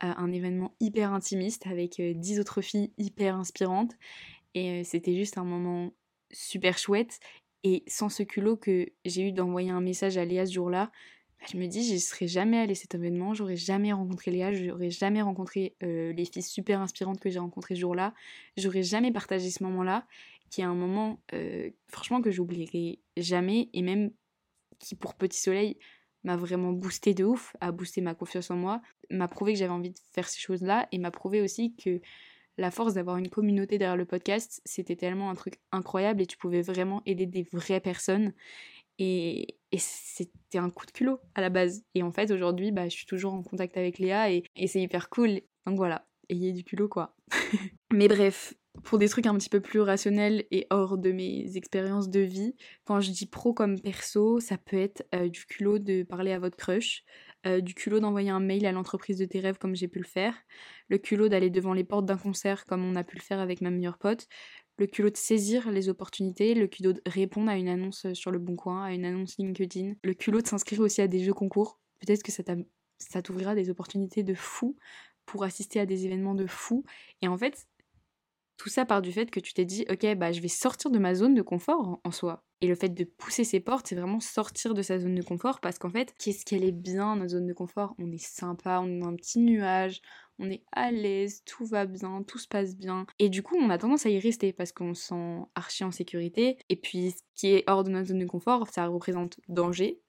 un 0.00 0.32
événement 0.32 0.74
hyper 0.80 1.12
intimiste 1.12 1.68
avec 1.68 2.00
10 2.00 2.40
autres 2.40 2.62
filles 2.62 2.92
hyper 2.98 3.36
inspirantes. 3.36 3.92
Et 4.54 4.82
c'était 4.82 5.14
juste 5.14 5.38
un 5.38 5.44
moment 5.44 5.92
super 6.32 6.78
chouette. 6.78 7.20
Et 7.62 7.84
sans 7.86 8.08
ce 8.08 8.24
culot 8.24 8.56
que 8.56 8.88
j'ai 9.04 9.22
eu 9.22 9.32
d'envoyer 9.32 9.70
un 9.70 9.80
message 9.80 10.18
à 10.18 10.24
Léa 10.24 10.46
ce 10.46 10.52
jour-là, 10.52 10.90
bah, 11.40 11.46
je 11.52 11.58
me 11.58 11.66
dis, 11.66 11.84
je 11.84 11.98
serais 11.98 12.26
jamais 12.26 12.58
allée 12.58 12.72
à 12.72 12.74
cet 12.74 12.94
événement, 12.94 13.34
j'aurais 13.34 13.56
jamais 13.56 13.92
rencontré 13.92 14.30
Léa, 14.30 14.52
j'aurais 14.52 14.90
jamais 14.90 15.22
rencontré 15.22 15.76
les 15.80 16.24
filles 16.24 16.42
super 16.42 16.80
inspirantes 16.80 17.20
que 17.20 17.30
j'ai 17.30 17.38
rencontrées 17.38 17.74
ce 17.74 17.80
jour-là, 17.80 18.14
j'aurais 18.56 18.82
jamais 18.82 19.12
partagé 19.12 19.50
ce 19.50 19.62
moment-là, 19.64 20.06
qui 20.50 20.60
est 20.60 20.64
un 20.64 20.74
moment, 20.74 21.20
franchement, 21.88 22.22
que 22.22 22.30
j'oublierai 22.30 23.00
jamais, 23.16 23.70
et 23.72 23.82
même 23.82 24.10
qui, 24.78 24.94
pour 24.94 25.14
Petit 25.14 25.40
Soleil, 25.40 25.78
m'a 26.24 26.36
vraiment 26.36 26.72
boosté 26.72 27.14
de 27.14 27.24
ouf, 27.24 27.56
a 27.60 27.72
boosté 27.72 28.00
ma 28.00 28.14
confiance 28.14 28.50
en 28.50 28.56
moi, 28.56 28.82
m'a 29.10 29.28
prouvé 29.28 29.52
que 29.52 29.58
j'avais 29.58 29.72
envie 29.72 29.90
de 29.90 29.98
faire 30.12 30.28
ces 30.28 30.40
choses-là, 30.40 30.88
et 30.92 30.98
m'a 30.98 31.10
prouvé 31.10 31.40
aussi 31.40 31.74
que 31.74 32.00
la 32.58 32.70
force 32.70 32.94
d'avoir 32.94 33.18
une 33.18 33.28
communauté 33.28 33.78
derrière 33.78 33.96
le 33.96 34.06
podcast, 34.06 34.60
c'était 34.64 34.96
tellement 34.96 35.30
un 35.30 35.34
truc 35.34 35.60
incroyable 35.72 36.22
et 36.22 36.26
tu 36.26 36.36
pouvais 36.36 36.62
vraiment 36.62 37.02
aider 37.04 37.26
des 37.26 37.46
vraies 37.52 37.80
personnes. 37.80 38.32
Et, 38.98 39.58
c'était 39.78 40.56
un 40.56 40.70
coup 40.70 40.86
de 40.86 40.90
culot 40.90 41.20
à 41.34 41.42
la 41.42 41.50
base. 41.50 41.84
Et 41.94 42.02
en 42.02 42.10
fait, 42.10 42.30
aujourd'hui, 42.30 42.72
bah, 42.72 42.88
je 42.88 42.96
suis 42.96 43.04
toujours 43.04 43.34
en 43.34 43.42
contact 43.42 43.76
avec 43.76 43.98
Léa 43.98 44.30
et, 44.30 44.42
et 44.56 44.66
c'est 44.68 44.80
hyper 44.80 45.10
cool. 45.10 45.42
Donc 45.66 45.76
voilà, 45.76 46.06
ayez 46.30 46.52
du 46.52 46.64
culot 46.64 46.88
quoi. 46.88 47.14
Mais 47.92 48.08
bref, 48.08 48.54
pour 48.84 48.98
des 48.98 49.08
trucs 49.08 49.26
un 49.26 49.34
petit 49.36 49.48
peu 49.48 49.60
plus 49.60 49.80
rationnels 49.80 50.44
et 50.50 50.66
hors 50.70 50.98
de 50.98 51.12
mes 51.12 51.56
expériences 51.56 52.08
de 52.08 52.20
vie, 52.20 52.54
quand 52.84 53.00
je 53.00 53.10
dis 53.10 53.26
pro 53.26 53.52
comme 53.52 53.80
perso, 53.80 54.40
ça 54.40 54.58
peut 54.58 54.78
être 54.78 55.06
euh, 55.14 55.28
du 55.28 55.44
culot 55.46 55.78
de 55.78 56.02
parler 56.02 56.32
à 56.32 56.38
votre 56.38 56.56
crush, 56.56 57.04
euh, 57.46 57.60
du 57.60 57.74
culot 57.74 58.00
d'envoyer 58.00 58.30
un 58.30 58.40
mail 58.40 58.66
à 58.66 58.72
l'entreprise 58.72 59.18
de 59.18 59.24
tes 59.24 59.40
rêves 59.40 59.58
comme 59.58 59.74
j'ai 59.74 59.88
pu 59.88 59.98
le 59.98 60.06
faire, 60.06 60.34
le 60.88 60.98
culot 60.98 61.28
d'aller 61.28 61.50
devant 61.50 61.72
les 61.72 61.84
portes 61.84 62.06
d'un 62.06 62.16
concert 62.16 62.64
comme 62.66 62.84
on 62.84 62.96
a 62.96 63.04
pu 63.04 63.16
le 63.16 63.22
faire 63.22 63.40
avec 63.40 63.60
ma 63.60 63.70
meilleure 63.70 63.98
pote, 63.98 64.26
le 64.78 64.86
culot 64.86 65.10
de 65.10 65.16
saisir 65.16 65.70
les 65.70 65.88
opportunités, 65.88 66.54
le 66.54 66.66
culot 66.66 66.92
de 66.92 67.02
répondre 67.06 67.50
à 67.50 67.56
une 67.56 67.68
annonce 67.68 68.12
sur 68.12 68.30
le 68.30 68.38
bon 68.38 68.56
coin, 68.56 68.84
à 68.84 68.92
une 68.92 69.04
annonce 69.04 69.36
LinkedIn, 69.38 69.94
le 70.02 70.14
culot 70.14 70.42
de 70.42 70.46
s'inscrire 70.46 70.80
aussi 70.80 71.00
à 71.00 71.08
des 71.08 71.24
jeux 71.24 71.32
concours. 71.32 71.80
Peut-être 72.00 72.22
que 72.22 72.32
ça 72.98 73.22
t'ouvrira 73.22 73.54
des 73.54 73.70
opportunités 73.70 74.22
de 74.22 74.34
fou 74.34 74.76
pour 75.24 75.44
assister 75.44 75.80
à 75.80 75.86
des 75.86 76.06
événements 76.06 76.34
de 76.34 76.46
fou. 76.46 76.84
Et 77.20 77.28
en 77.28 77.36
fait, 77.36 77.66
tout 78.56 78.68
ça 78.68 78.84
part 78.84 79.02
du 79.02 79.12
fait 79.12 79.30
que 79.30 79.40
tu 79.40 79.52
t'es 79.52 79.64
dit, 79.64 79.84
ok, 79.90 80.14
bah 80.16 80.32
je 80.32 80.40
vais 80.40 80.48
sortir 80.48 80.90
de 80.90 80.98
ma 80.98 81.14
zone 81.14 81.34
de 81.34 81.42
confort 81.42 82.00
en, 82.02 82.10
soi. 82.10 82.44
Et 82.62 82.66
le 82.66 82.74
fait 82.74 82.88
de 82.88 83.04
pousser 83.04 83.44
ses 83.44 83.60
portes, 83.60 83.86
c'est 83.88 83.94
vraiment 83.94 84.20
sortir 84.20 84.72
de 84.72 84.80
sa 84.82 84.98
zone 84.98 85.14
de 85.14 85.22
confort 85.22 85.60
parce 85.60 85.78
qu'en 85.78 85.90
fait, 85.90 86.14
qu'est-ce 86.18 86.44
qu'elle 86.44 86.64
est 86.64 86.72
bien, 86.72 87.16
notre 87.16 87.32
zone 87.32 87.46
de 87.46 87.52
confort? 87.52 87.94
On 87.98 88.10
est 88.10 88.24
sympa, 88.24 88.80
on 88.82 88.88
est 88.88 88.98
dans 88.98 89.08
un 89.08 89.16
petit 89.16 89.40
nuage, 89.40 90.00
on 90.38 90.50
est 90.50 90.64
à 90.72 90.90
l'aise, 90.90 91.42
tout 91.44 91.66
va 91.66 91.84
bien, 91.84 92.22
tout 92.22 92.38
se 92.38 92.48
passe 92.48 92.76
bien. 92.76 93.06
Et 93.18 93.28
du 93.28 93.42
coup, 93.42 93.56
on 93.56 93.68
a 93.68 93.78
tendance 93.78 94.06
à 94.06 94.10
y 94.10 94.18
rester 94.18 94.52
parce 94.52 94.72
qu'on 94.72 94.94
se 94.94 95.08
sent 95.08 95.38
archi 95.54 95.84
en 95.84 95.90
sécurité. 95.90 96.56
Et 96.70 96.76
puis, 96.76 97.10
ce 97.10 97.22
qui 97.34 97.48
est 97.48 97.64
hors 97.66 97.84
de 97.84 97.90
notre 97.90 98.08
zone 98.08 98.20
de 98.20 98.26
confort, 98.26 98.68
ça 98.68 98.86
représente 98.86 99.38
danger, 99.48 100.00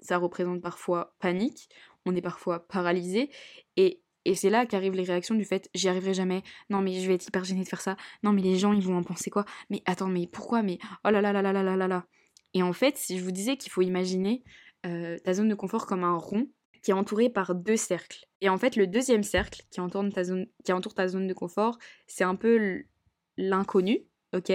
ça 0.00 0.18
représente 0.18 0.60
parfois 0.60 1.16
panique, 1.18 1.70
on 2.04 2.14
est 2.14 2.22
parfois 2.22 2.66
paralysé. 2.68 3.30
Et 3.76 4.03
et 4.24 4.34
c'est 4.34 4.50
là 4.50 4.66
qu'arrivent 4.66 4.94
les 4.94 5.04
réactions 5.04 5.34
du 5.34 5.44
fait 5.44 5.68
j'y 5.74 5.88
arriverai 5.88 6.14
jamais, 6.14 6.42
non 6.70 6.80
mais 6.80 7.00
je 7.00 7.06
vais 7.06 7.14
être 7.14 7.26
hyper 7.26 7.44
gênée 7.44 7.64
de 7.64 7.68
faire 7.68 7.80
ça, 7.80 7.96
non 8.22 8.32
mais 8.32 8.42
les 8.42 8.56
gens 8.56 8.72
ils 8.72 8.82
vont 8.82 8.96
en 8.96 9.02
penser 9.02 9.30
quoi, 9.30 9.44
mais 9.70 9.82
attends 9.86 10.08
mais 10.08 10.26
pourquoi, 10.26 10.62
mais 10.62 10.78
oh 11.04 11.10
là 11.10 11.20
là 11.20 11.32
là 11.32 11.42
là 11.42 11.52
là 11.52 11.62
là 11.62 11.76
là 11.76 11.88
là. 11.88 12.06
Et 12.54 12.62
en 12.62 12.72
fait, 12.72 12.96
si 12.96 13.18
je 13.18 13.24
vous 13.24 13.32
disais 13.32 13.56
qu'il 13.56 13.72
faut 13.72 13.82
imaginer 13.82 14.44
euh, 14.86 15.18
ta 15.18 15.34
zone 15.34 15.48
de 15.48 15.54
confort 15.54 15.86
comme 15.86 16.04
un 16.04 16.16
rond 16.16 16.48
qui 16.82 16.90
est 16.90 16.94
entouré 16.94 17.30
par 17.30 17.54
deux 17.54 17.76
cercles. 17.76 18.26
Et 18.42 18.50
en 18.50 18.58
fait, 18.58 18.76
le 18.76 18.86
deuxième 18.86 19.22
cercle 19.22 19.62
qui 19.70 19.80
entoure 19.80 20.04
ta 20.12 20.22
zone, 20.22 20.46
qui 20.64 20.72
entoure 20.72 20.94
ta 20.94 21.08
zone 21.08 21.26
de 21.26 21.32
confort, 21.32 21.78
c'est 22.06 22.24
un 22.24 22.36
peu 22.36 22.84
l'inconnu, 23.38 24.00
ok? 24.34 24.50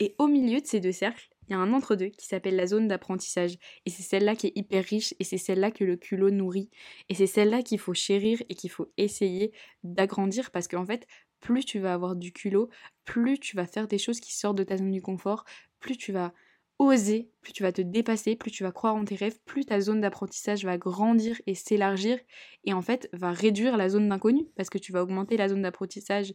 Et 0.00 0.16
au 0.18 0.26
milieu 0.26 0.60
de 0.60 0.66
ces 0.66 0.80
deux 0.80 0.92
cercles, 0.92 1.29
il 1.50 1.54
y 1.54 1.56
a 1.56 1.58
un 1.58 1.72
entre-deux 1.72 2.08
qui 2.08 2.26
s'appelle 2.26 2.56
la 2.56 2.66
zone 2.66 2.86
d'apprentissage. 2.88 3.58
Et 3.84 3.90
c'est 3.90 4.02
celle-là 4.04 4.36
qui 4.36 4.46
est 4.48 4.52
hyper 4.56 4.84
riche 4.84 5.14
et 5.18 5.24
c'est 5.24 5.38
celle-là 5.38 5.72
que 5.72 5.84
le 5.84 5.96
culot 5.96 6.30
nourrit. 6.30 6.70
Et 7.08 7.14
c'est 7.14 7.26
celle-là 7.26 7.62
qu'il 7.62 7.80
faut 7.80 7.92
chérir 7.92 8.40
et 8.48 8.54
qu'il 8.54 8.70
faut 8.70 8.92
essayer 8.96 9.52
d'agrandir 9.82 10.52
parce 10.52 10.68
qu'en 10.68 10.86
fait, 10.86 11.06
plus 11.40 11.64
tu 11.64 11.80
vas 11.80 11.92
avoir 11.92 12.14
du 12.14 12.32
culot, 12.32 12.68
plus 13.04 13.38
tu 13.38 13.56
vas 13.56 13.66
faire 13.66 13.88
des 13.88 13.98
choses 13.98 14.20
qui 14.20 14.34
sortent 14.34 14.58
de 14.58 14.64
ta 14.64 14.76
zone 14.76 14.92
du 14.92 15.02
confort, 15.02 15.44
plus 15.80 15.96
tu 15.96 16.12
vas 16.12 16.32
oser, 16.78 17.30
plus 17.42 17.52
tu 17.52 17.62
vas 17.62 17.72
te 17.72 17.82
dépasser, 17.82 18.36
plus 18.36 18.50
tu 18.50 18.62
vas 18.62 18.72
croire 18.72 18.94
en 18.94 19.04
tes 19.04 19.14
rêves, 19.14 19.38
plus 19.44 19.66
ta 19.66 19.80
zone 19.80 20.00
d'apprentissage 20.00 20.64
va 20.64 20.78
grandir 20.78 21.40
et 21.46 21.54
s'élargir 21.54 22.18
et 22.64 22.72
en 22.72 22.80
fait 22.80 23.08
va 23.12 23.32
réduire 23.32 23.76
la 23.76 23.88
zone 23.90 24.08
d'inconnu 24.08 24.46
parce 24.56 24.70
que 24.70 24.78
tu 24.78 24.92
vas 24.92 25.02
augmenter 25.02 25.36
la 25.36 25.48
zone 25.48 25.62
d'apprentissage 25.62 26.32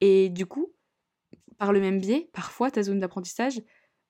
et 0.00 0.30
du 0.30 0.46
coup, 0.46 0.72
par 1.58 1.72
le 1.72 1.80
même 1.80 2.00
biais, 2.00 2.28
parfois 2.32 2.70
ta 2.70 2.82
zone 2.82 3.00
d'apprentissage 3.00 3.60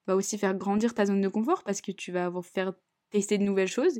va 0.07 0.15
aussi 0.15 0.37
faire 0.37 0.55
grandir 0.55 0.93
ta 0.93 1.05
zone 1.05 1.21
de 1.21 1.27
confort 1.27 1.63
parce 1.63 1.81
que 1.81 1.91
tu 1.91 2.11
vas 2.11 2.31
faire 2.41 2.73
tester 3.11 3.37
de 3.37 3.43
nouvelles 3.43 3.67
choses 3.67 3.99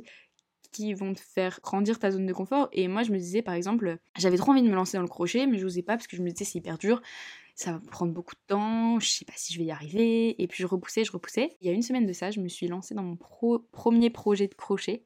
qui 0.72 0.94
vont 0.94 1.14
te 1.14 1.20
faire 1.20 1.60
grandir 1.62 1.98
ta 1.98 2.10
zone 2.10 2.26
de 2.26 2.32
confort. 2.32 2.68
Et 2.72 2.88
moi, 2.88 3.02
je 3.02 3.12
me 3.12 3.18
disais, 3.18 3.42
par 3.42 3.54
exemple, 3.54 3.98
j'avais 4.18 4.36
trop 4.36 4.52
envie 4.52 4.62
de 4.62 4.68
me 4.68 4.74
lancer 4.74 4.96
dans 4.96 5.02
le 5.02 5.08
crochet, 5.08 5.46
mais 5.46 5.58
je 5.58 5.64
n'osais 5.64 5.82
pas 5.82 5.96
parce 5.96 6.06
que 6.06 6.16
je 6.16 6.22
me 6.22 6.30
disais, 6.30 6.44
c'est 6.44 6.58
hyper 6.58 6.78
dur, 6.78 7.00
ça 7.54 7.72
va 7.72 7.80
prendre 7.90 8.12
beaucoup 8.12 8.34
de 8.34 8.40
temps, 8.46 9.00
je 9.00 9.08
sais 9.08 9.24
pas 9.24 9.32
si 9.36 9.54
je 9.54 9.58
vais 9.58 9.64
y 9.64 9.70
arriver. 9.70 10.40
Et 10.42 10.46
puis 10.46 10.62
je 10.62 10.66
repoussais, 10.66 11.04
je 11.04 11.12
repoussais. 11.12 11.56
Il 11.60 11.66
y 11.66 11.70
a 11.70 11.72
une 11.72 11.82
semaine 11.82 12.06
de 12.06 12.12
ça, 12.12 12.30
je 12.30 12.40
me 12.40 12.48
suis 12.48 12.68
lancée 12.68 12.94
dans 12.94 13.02
mon 13.02 13.16
premier 13.72 14.10
projet 14.10 14.48
de 14.48 14.54
crochet. 14.54 15.04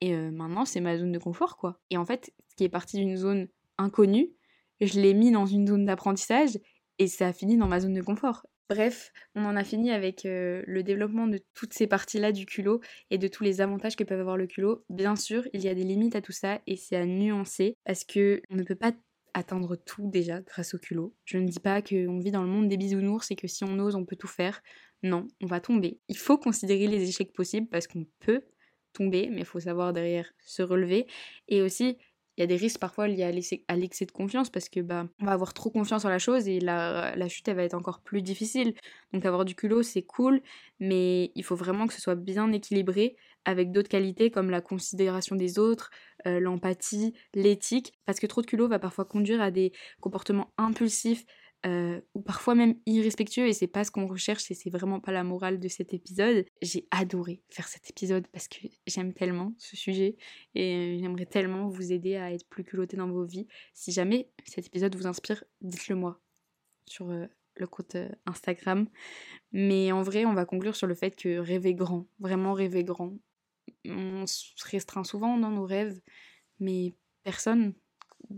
Et 0.00 0.14
euh, 0.14 0.30
maintenant, 0.30 0.64
c'est 0.64 0.80
ma 0.80 0.96
zone 0.96 1.12
de 1.12 1.18
confort, 1.18 1.56
quoi. 1.56 1.80
Et 1.90 1.96
en 1.96 2.04
fait, 2.04 2.32
ce 2.48 2.56
qui 2.56 2.64
est 2.64 2.68
parti 2.68 2.96
d'une 2.96 3.16
zone 3.16 3.48
inconnue, 3.78 4.30
je 4.80 5.00
l'ai 5.00 5.14
mis 5.14 5.30
dans 5.30 5.46
une 5.46 5.66
zone 5.66 5.84
d'apprentissage 5.84 6.58
et 6.98 7.08
ça 7.08 7.28
a 7.28 7.32
fini 7.32 7.56
dans 7.56 7.68
ma 7.68 7.80
zone 7.80 7.94
de 7.94 8.02
confort. 8.02 8.46
Bref, 8.72 9.12
on 9.34 9.44
en 9.44 9.54
a 9.54 9.64
fini 9.64 9.90
avec 9.90 10.24
euh, 10.24 10.62
le 10.66 10.82
développement 10.82 11.26
de 11.26 11.38
toutes 11.52 11.74
ces 11.74 11.86
parties-là 11.86 12.32
du 12.32 12.46
culot 12.46 12.80
et 13.10 13.18
de 13.18 13.28
tous 13.28 13.44
les 13.44 13.60
avantages 13.60 13.96
que 13.96 14.04
peuvent 14.04 14.20
avoir 14.20 14.38
le 14.38 14.46
culot. 14.46 14.82
Bien 14.88 15.14
sûr, 15.14 15.46
il 15.52 15.60
y 15.62 15.68
a 15.68 15.74
des 15.74 15.84
limites 15.84 16.16
à 16.16 16.22
tout 16.22 16.32
ça 16.32 16.58
et 16.66 16.76
c'est 16.76 16.96
à 16.96 17.04
nuancer 17.04 17.76
parce 17.84 18.04
que 18.04 18.40
on 18.48 18.56
ne 18.56 18.62
peut 18.62 18.74
pas 18.74 18.92
atteindre 19.34 19.76
tout 19.76 20.08
déjà 20.08 20.40
grâce 20.40 20.72
au 20.72 20.78
culot. 20.78 21.14
Je 21.26 21.36
ne 21.36 21.46
dis 21.46 21.60
pas 21.60 21.82
qu'on 21.82 22.18
vit 22.18 22.30
dans 22.30 22.40
le 22.40 22.48
monde 22.48 22.68
des 22.68 22.78
bisounours 22.78 23.30
et 23.30 23.36
que 23.36 23.46
si 23.46 23.62
on 23.62 23.78
ose, 23.78 23.94
on 23.94 24.06
peut 24.06 24.16
tout 24.16 24.26
faire. 24.26 24.62
Non, 25.02 25.28
on 25.42 25.46
va 25.46 25.60
tomber. 25.60 26.00
Il 26.08 26.16
faut 26.16 26.38
considérer 26.38 26.86
les 26.86 27.06
échecs 27.06 27.34
possibles 27.34 27.68
parce 27.68 27.86
qu'on 27.86 28.06
peut 28.20 28.40
tomber, 28.94 29.28
mais 29.30 29.40
il 29.40 29.44
faut 29.44 29.60
savoir 29.60 29.92
derrière 29.92 30.32
se 30.46 30.62
relever. 30.62 31.06
Et 31.48 31.60
aussi, 31.60 31.98
il 32.36 32.40
y 32.40 32.44
a 32.44 32.46
des 32.46 32.56
risques 32.56 32.80
parfois 32.80 33.08
liés 33.08 33.22
à 33.68 33.76
l'excès 33.76 34.06
de 34.06 34.12
confiance 34.12 34.50
parce 34.50 34.68
que 34.68 34.80
bah 34.80 35.06
on 35.20 35.26
va 35.26 35.32
avoir 35.32 35.52
trop 35.52 35.70
confiance 35.70 36.04
en 36.04 36.08
la 36.08 36.18
chose 36.18 36.48
et 36.48 36.60
la, 36.60 37.14
la 37.14 37.28
chute 37.28 37.46
elle 37.48 37.56
va 37.56 37.64
être 37.64 37.74
encore 37.74 38.00
plus 38.00 38.22
difficile. 38.22 38.74
Donc 39.12 39.24
avoir 39.26 39.44
du 39.44 39.54
culot 39.54 39.82
c'est 39.82 40.02
cool, 40.02 40.40
mais 40.80 41.30
il 41.34 41.44
faut 41.44 41.56
vraiment 41.56 41.86
que 41.86 41.94
ce 41.94 42.00
soit 42.00 42.14
bien 42.14 42.50
équilibré 42.52 43.16
avec 43.44 43.72
d'autres 43.72 43.88
qualités 43.88 44.30
comme 44.30 44.50
la 44.50 44.60
considération 44.60 45.36
des 45.36 45.58
autres, 45.58 45.90
euh, 46.26 46.40
l'empathie, 46.40 47.12
l'éthique, 47.34 47.92
parce 48.06 48.20
que 48.20 48.26
trop 48.26 48.40
de 48.40 48.46
culot 48.46 48.68
va 48.68 48.78
parfois 48.78 49.04
conduire 49.04 49.42
à 49.42 49.50
des 49.50 49.72
comportements 50.00 50.52
impulsifs, 50.58 51.24
euh, 51.64 52.00
ou 52.14 52.22
parfois 52.22 52.56
même 52.56 52.74
irrespectueux 52.86 53.46
et 53.46 53.52
c'est 53.52 53.68
pas 53.68 53.84
ce 53.84 53.92
qu'on 53.92 54.08
recherche 54.08 54.50
et 54.50 54.54
c'est 54.54 54.70
vraiment 54.70 54.98
pas 54.98 55.12
la 55.12 55.22
morale 55.22 55.60
de 55.60 55.68
cet 55.68 55.94
épisode. 55.94 56.44
J'ai 56.60 56.88
adoré 56.90 57.40
faire 57.50 57.68
cet 57.68 57.88
épisode 57.88 58.26
parce 58.28 58.48
que 58.48 58.66
j'aime 58.88 59.12
tellement 59.12 59.54
ce 59.58 59.76
sujet 59.76 60.16
et 60.56 60.74
euh, 60.74 60.98
j'aimerais 60.98 61.26
tellement 61.26 61.68
vous 61.68 61.92
aider 61.92 62.16
à 62.16 62.32
être 62.32 62.48
plus 62.48 62.64
culotté 62.64 62.96
dans 62.96 63.08
vos 63.08 63.24
vies. 63.24 63.46
Si 63.74 63.92
jamais 63.92 64.28
cet 64.44 64.66
épisode 64.66 64.96
vous 64.96 65.06
inspire, 65.06 65.44
dites-le 65.60 65.94
moi 65.94 66.20
sur 66.86 67.08
euh, 67.10 67.26
le 67.56 67.66
compte 67.68 67.96
Instagram. 68.26 68.88
Mais 69.52 69.92
en 69.92 70.02
vrai, 70.02 70.24
on 70.24 70.34
va 70.34 70.44
conclure 70.44 70.74
sur 70.74 70.88
le 70.88 70.94
fait 70.94 71.14
que 71.14 71.38
rêver 71.38 71.74
grand, 71.74 72.08
vraiment 72.18 72.54
rêver 72.54 72.82
grand. 72.82 73.16
On 73.84 74.26
se 74.26 74.52
restreint 74.68 75.04
souvent 75.04 75.38
dans 75.38 75.50
nos 75.50 75.64
rêves, 75.64 76.00
mais 76.58 76.94
personne 77.22 77.74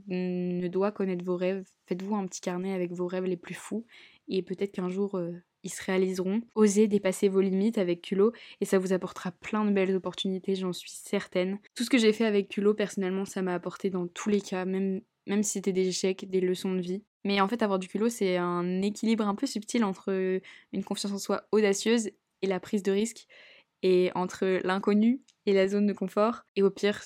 ne 0.09 0.69
doit 0.69 0.93
connaître 0.93 1.25
vos 1.25 1.37
rêves. 1.37 1.67
Faites-vous 1.87 2.15
un 2.15 2.27
petit 2.27 2.41
carnet 2.41 2.73
avec 2.73 2.93
vos 2.93 3.07
rêves 3.07 3.25
les 3.25 3.37
plus 3.37 3.55
fous 3.55 3.85
et 4.29 4.43
peut-être 4.43 4.73
qu'un 4.73 4.89
jour 4.89 5.17
euh, 5.17 5.33
ils 5.65 5.71
se 5.71 5.83
réaliseront. 5.83 6.43
Osez 6.55 6.87
dépasser 6.87 7.29
vos 7.29 7.41
limites 7.41 7.79
avec 7.79 8.03
culot 8.03 8.33
et 8.61 8.65
ça 8.65 8.79
vous 8.79 8.93
apportera 8.93 9.33
plein 9.33 9.65
de 9.65 9.71
belles 9.71 9.97
opportunités, 9.97 10.55
j'en 10.55 10.73
suis 10.73 10.91
certaine. 10.91 11.59
Tout 11.75 11.85
ce 11.85 11.91
que 11.91 11.99
j'ai 11.99 12.13
fait 12.13 12.27
avec 12.27 12.49
culot, 12.49 12.75
personnellement, 12.75 13.25
ça 13.25 13.43
m'a 13.43 13.55
apporté 13.55 13.91
dans 13.91 14.07
tous 14.07 14.29
les 14.29 14.41
cas, 14.41 14.65
même, 14.65 15.03
si 15.27 15.53
c'était 15.53 15.73
des 15.73 15.89
échecs, 15.89 16.29
des 16.31 16.41
leçons 16.41 16.75
de 16.75 16.81
vie. 16.81 17.03
Mais 17.25 17.41
en 17.41 17.49
fait, 17.49 17.63
avoir 17.63 17.79
du 17.79 17.89
culot, 17.89 18.11
c'est 18.11 18.37
un 18.37 18.83
équilibre 18.83 19.27
un 19.27 19.35
peu 19.35 19.47
subtil 19.47 19.83
entre 19.85 20.41
une 20.73 20.85
confiance 20.85 21.13
en 21.13 21.19
soi 21.19 21.49
audacieuse 21.53 22.11
et 22.43 22.47
la 22.47 22.61
prise 22.61 22.83
de 22.83 22.93
risque, 22.93 23.27
et 23.83 24.11
entre 24.15 24.61
l'inconnu 24.65 25.23
et 25.47 25.55
la 25.55 25.67
zone 25.67 25.87
de 25.87 25.95
confort. 25.95 26.45
Et 26.57 26.63
au 26.63 26.71
pire, 26.71 27.01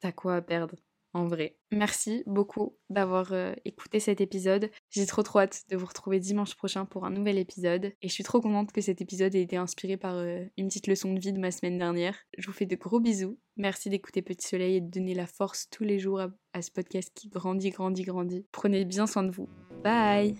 t'as 0.00 0.12
quoi 0.12 0.36
à 0.36 0.42
perdre 0.42 0.74
en 1.12 1.26
vrai. 1.26 1.56
Merci 1.72 2.22
beaucoup 2.26 2.76
d'avoir 2.88 3.32
euh, 3.32 3.52
écouté 3.64 4.00
cet 4.00 4.20
épisode. 4.20 4.70
J'ai 4.90 5.06
trop 5.06 5.22
trop 5.22 5.40
hâte 5.40 5.62
de 5.68 5.76
vous 5.76 5.86
retrouver 5.86 6.20
dimanche 6.20 6.54
prochain 6.54 6.84
pour 6.84 7.04
un 7.04 7.10
nouvel 7.10 7.38
épisode. 7.38 7.92
Et 8.02 8.08
je 8.08 8.12
suis 8.12 8.24
trop 8.24 8.40
contente 8.40 8.72
que 8.72 8.80
cet 8.80 9.00
épisode 9.00 9.34
ait 9.34 9.42
été 9.42 9.56
inspiré 9.56 9.96
par 9.96 10.16
euh, 10.16 10.44
une 10.56 10.68
petite 10.68 10.86
leçon 10.86 11.12
de 11.12 11.20
vie 11.20 11.32
de 11.32 11.40
ma 11.40 11.50
semaine 11.50 11.78
dernière. 11.78 12.16
Je 12.38 12.46
vous 12.46 12.52
fais 12.52 12.66
de 12.66 12.76
gros 12.76 13.00
bisous. 13.00 13.38
Merci 13.56 13.90
d'écouter 13.90 14.22
Petit 14.22 14.46
Soleil 14.46 14.76
et 14.76 14.80
de 14.80 14.90
donner 14.90 15.14
la 15.14 15.26
force 15.26 15.68
tous 15.70 15.84
les 15.84 15.98
jours 15.98 16.20
à 16.52 16.62
ce 16.62 16.70
podcast 16.70 17.12
qui 17.14 17.28
grandit, 17.28 17.70
grandit, 17.70 18.02
grandit. 18.02 18.46
Prenez 18.52 18.84
bien 18.84 19.06
soin 19.06 19.22
de 19.22 19.30
vous. 19.30 19.48
Bye 19.82 20.36